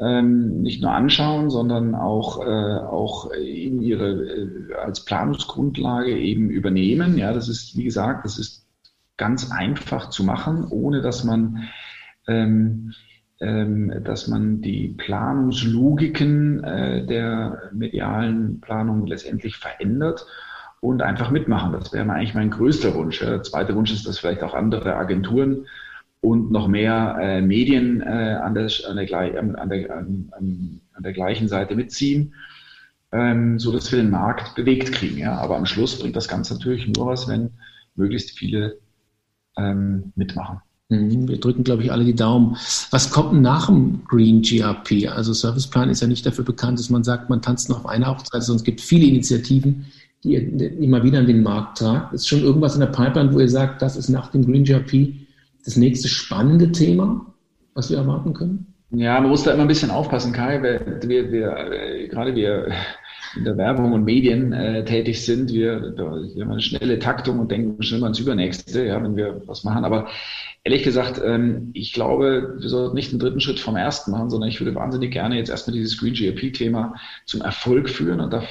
ähm, 0.00 0.62
nicht 0.62 0.82
nur 0.82 0.92
anschauen, 0.92 1.50
sondern 1.50 1.94
auch, 1.94 2.44
äh, 2.44 2.78
auch 2.78 3.30
in 3.32 3.82
ihre, 3.82 4.24
äh, 4.24 4.74
als 4.74 5.04
Planungsgrundlage 5.04 6.18
eben 6.18 6.50
übernehmen. 6.50 7.18
Ja, 7.18 7.32
das 7.32 7.48
ist, 7.48 7.76
wie 7.76 7.84
gesagt, 7.84 8.24
das 8.24 8.38
ist 8.38 8.59
ganz 9.20 9.52
einfach 9.52 10.08
zu 10.08 10.24
machen, 10.24 10.66
ohne 10.70 11.02
dass 11.02 11.24
man, 11.24 11.68
ähm, 12.26 12.94
ähm, 13.38 13.92
dass 14.02 14.28
man 14.28 14.62
die 14.62 14.94
Planungslogiken 14.96 16.64
äh, 16.64 17.04
der 17.04 17.70
medialen 17.72 18.62
Planung 18.62 19.06
letztendlich 19.06 19.58
verändert 19.58 20.24
und 20.80 21.02
einfach 21.02 21.30
mitmachen. 21.30 21.72
Das 21.72 21.92
wäre 21.92 22.10
eigentlich 22.10 22.34
mein 22.34 22.50
größter 22.50 22.94
Wunsch. 22.94 23.18
Der 23.20 23.42
zweite 23.42 23.74
Wunsch 23.76 23.92
ist, 23.92 24.06
dass 24.06 24.18
vielleicht 24.18 24.42
auch 24.42 24.54
andere 24.54 24.96
Agenturen 24.96 25.66
und 26.22 26.50
noch 26.50 26.66
mehr 26.66 27.18
äh, 27.20 27.42
Medien 27.42 28.00
äh, 28.00 28.38
an, 28.42 28.54
der, 28.54 28.70
an, 28.88 28.96
der, 28.96 29.38
an, 29.38 29.68
der, 29.68 29.96
an, 29.98 30.80
der 30.98 31.12
gleichen 31.12 31.48
Seite 31.48 31.74
mitziehen, 31.76 32.32
ähm, 33.12 33.58
so 33.58 33.70
dass 33.70 33.92
wir 33.92 33.98
den 33.98 34.10
Markt 34.10 34.54
bewegt 34.54 34.92
kriegen. 34.92 35.18
Ja? 35.18 35.36
Aber 35.36 35.58
am 35.58 35.66
Schluss 35.66 35.98
bringt 35.98 36.16
das 36.16 36.28
Ganze 36.28 36.54
natürlich 36.54 36.88
nur 36.88 37.04
was, 37.04 37.28
wenn 37.28 37.50
möglichst 37.96 38.38
viele 38.38 38.78
ähm, 39.60 40.12
mitmachen. 40.16 40.60
Mhm, 40.88 41.28
wir 41.28 41.38
drücken, 41.38 41.64
glaube 41.64 41.84
ich, 41.84 41.92
alle 41.92 42.04
die 42.04 42.14
Daumen. 42.14 42.56
Was 42.90 43.10
kommt 43.10 43.40
nach 43.40 43.66
dem 43.66 44.04
Green 44.06 44.42
GRP? 44.42 45.08
Also 45.08 45.32
Serviceplan 45.32 45.88
ist 45.88 46.02
ja 46.02 46.08
nicht 46.08 46.26
dafür 46.26 46.44
bekannt, 46.44 46.78
dass 46.78 46.90
man 46.90 47.04
sagt, 47.04 47.30
man 47.30 47.42
tanzt 47.42 47.68
nur 47.68 47.78
auf 47.78 47.86
einer 47.86 48.08
Hochzeit, 48.08 48.42
sondern 48.42 48.60
es 48.60 48.64
gibt 48.64 48.80
viele 48.80 49.06
Initiativen, 49.06 49.86
die 50.24 50.32
ihr 50.32 50.78
immer 50.78 51.02
wieder 51.02 51.20
an 51.20 51.26
den 51.26 51.42
Markt 51.42 51.78
tragt. 51.78 52.12
Ist 52.12 52.28
schon 52.28 52.40
irgendwas 52.42 52.74
in 52.74 52.80
der 52.80 52.88
Pipeline, 52.88 53.32
wo 53.32 53.38
ihr 53.38 53.48
sagt, 53.48 53.80
das 53.82 53.96
ist 53.96 54.08
nach 54.08 54.30
dem 54.30 54.44
Green 54.44 54.64
GRP 54.64 55.14
das 55.64 55.76
nächste 55.76 56.08
spannende 56.08 56.72
Thema, 56.72 57.24
was 57.74 57.90
wir 57.90 57.98
erwarten 57.98 58.32
können? 58.34 58.66
Ja, 58.90 59.20
man 59.20 59.30
muss 59.30 59.44
da 59.44 59.52
immer 59.52 59.62
ein 59.62 59.68
bisschen 59.68 59.90
aufpassen, 59.90 60.32
Kai. 60.32 60.60
Wir, 60.62 61.08
wir, 61.08 61.30
wir 61.30 61.56
äh, 61.56 62.08
gerade 62.08 62.34
wir 62.34 62.66
in 63.36 63.44
der 63.44 63.56
Werbung 63.56 63.92
und 63.92 64.04
Medien 64.04 64.52
äh, 64.52 64.84
tätig 64.84 65.24
sind, 65.24 65.52
wir, 65.52 65.96
wir 65.96 66.44
haben 66.44 66.50
eine 66.50 66.60
schnelle 66.60 66.98
Taktung 66.98 67.38
und 67.38 67.50
denken 67.50 67.82
schnell 67.82 68.00
mal 68.00 68.08
ins 68.08 68.18
Übernächste, 68.18 68.84
ja, 68.84 69.02
wenn 69.02 69.16
wir 69.16 69.42
was 69.46 69.64
machen. 69.64 69.84
Aber 69.84 70.08
ehrlich 70.64 70.82
gesagt, 70.82 71.20
ähm, 71.24 71.70
ich 71.72 71.92
glaube, 71.92 72.56
wir 72.58 72.68
sollten 72.68 72.94
nicht 72.94 73.12
den 73.12 73.18
dritten 73.18 73.40
Schritt 73.40 73.60
vom 73.60 73.76
ersten 73.76 74.10
machen, 74.10 74.30
sondern 74.30 74.48
ich 74.48 74.60
würde 74.60 74.74
wahnsinnig 74.74 75.12
gerne 75.12 75.36
jetzt 75.36 75.50
erstmal 75.50 75.76
dieses 75.76 75.98
Green 75.98 76.14
GRP-Thema 76.14 76.94
zum 77.24 77.42
Erfolg 77.42 77.88
führen 77.88 78.20
und, 78.20 78.32
da, 78.32 78.42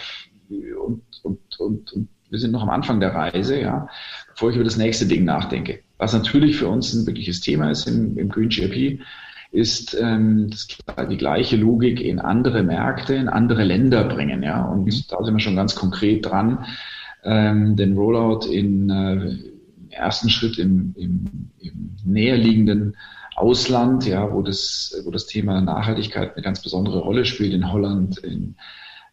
und, 0.49 1.03
und, 1.23 1.59
und, 1.59 1.93
und 1.93 2.07
wir 2.29 2.39
sind 2.39 2.51
noch 2.51 2.61
am 2.61 2.69
Anfang 2.69 2.99
der 2.99 3.13
Reise, 3.13 3.59
ja, 3.59 3.87
bevor 4.31 4.49
ich 4.49 4.55
über 4.55 4.63
das 4.63 4.77
nächste 4.77 5.07
Ding 5.07 5.25
nachdenke. 5.25 5.81
Was 5.97 6.13
natürlich 6.13 6.55
für 6.57 6.67
uns 6.67 6.93
ein 6.93 7.05
wirkliches 7.05 7.41
Thema 7.41 7.71
ist 7.71 7.87
im, 7.87 8.17
im 8.17 8.29
Green 8.29 8.49
GRP, 8.49 9.01
ist 9.51 9.97
ähm, 9.99 10.49
das, 10.49 10.67
die 11.09 11.17
gleiche 11.17 11.55
Logik 11.55 12.01
in 12.01 12.19
andere 12.19 12.63
Märkte, 12.63 13.15
in 13.15 13.29
andere 13.29 13.63
Länder 13.63 14.03
bringen. 14.03 14.43
Ja? 14.43 14.63
Und 14.65 14.85
mhm. 14.85 15.03
da 15.09 15.23
sind 15.23 15.33
wir 15.33 15.39
schon 15.39 15.55
ganz 15.55 15.75
konkret 15.75 16.25
dran, 16.25 16.65
ähm, 17.23 17.75
den 17.75 17.97
Rollout 17.97 18.47
in 18.47 18.89
äh, 18.89 19.95
ersten 19.95 20.29
Schritt 20.29 20.59
im, 20.59 20.93
im, 20.95 21.49
im 21.59 21.95
näherliegenden 22.05 22.95
Ausland, 23.35 24.05
ja, 24.05 24.31
wo 24.33 24.41
das, 24.41 25.01
wo 25.05 25.11
das 25.11 25.25
Thema 25.25 25.61
Nachhaltigkeit 25.61 26.35
eine 26.35 26.43
ganz 26.43 26.61
besondere 26.61 26.99
Rolle 26.99 27.25
spielt, 27.25 27.53
in 27.53 27.71
Holland, 27.71 28.17
in, 28.19 28.55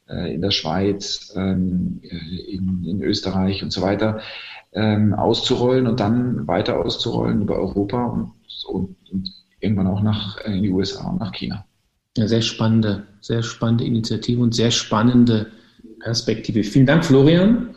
äh, 0.09 0.35
in 0.35 0.43
der 0.43 0.51
Schweiz, 0.51 1.33
ähm, 1.37 2.01
in, 2.03 2.85
in 2.85 3.03
Österreich 3.03 3.63
und 3.63 3.73
so 3.73 3.83
weiter, 3.83 4.21
ähm, 4.73 5.15
auszurollen 5.15 5.87
und 5.87 6.01
dann 6.01 6.47
weiter 6.47 6.85
auszurollen 6.85 7.43
über 7.43 7.57
Europa 7.57 8.05
und, 8.05 8.33
und, 8.69 8.97
und 9.11 9.46
irgendwann 9.61 9.87
auch 9.87 10.03
nach 10.03 10.39
äh, 10.45 10.57
in 10.57 10.63
die 10.63 10.71
USA 10.71 11.09
und 11.09 11.21
nach 11.21 11.33
China. 11.33 11.65
Ja, 12.17 12.27
sehr 12.27 12.43
spannende, 12.43 13.07
sehr 13.21 13.43
spannende 13.43 13.85
Initiative 13.85 14.41
und 14.41 14.55
sehr 14.55 14.71
spannende 14.71 15.49
Perspektive. 16.01 16.65
Vielen 16.65 16.87
Dank, 16.87 17.05
Florian. 17.05 17.75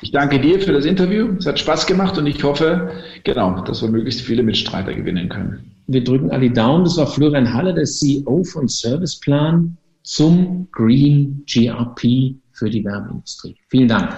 Ich 0.00 0.12
danke 0.12 0.40
dir 0.40 0.60
für 0.60 0.72
das 0.72 0.84
Interview. 0.84 1.34
Es 1.38 1.46
hat 1.46 1.58
Spaß 1.58 1.86
gemacht 1.86 2.16
und 2.16 2.26
ich 2.26 2.42
hoffe, 2.44 2.90
genau, 3.24 3.60
dass 3.62 3.82
wir 3.82 3.88
möglichst 3.88 4.20
viele 4.20 4.42
Mitstreiter 4.42 4.94
gewinnen 4.94 5.28
können. 5.28 5.72
Wir 5.88 6.04
drücken 6.04 6.30
alle 6.30 6.50
Daumen. 6.50 6.84
Das 6.84 6.96
war 6.96 7.06
Florian 7.06 7.52
Halle, 7.52 7.74
der 7.74 7.84
CEO 7.84 8.44
von 8.44 8.68
Serviceplan 8.68 9.76
zum 10.02 10.68
Green 10.70 11.44
GRP 11.46 12.36
für 12.52 12.70
die 12.70 12.84
Werbeindustrie. 12.84 13.56
Vielen 13.68 13.88
Dank. 13.88 14.14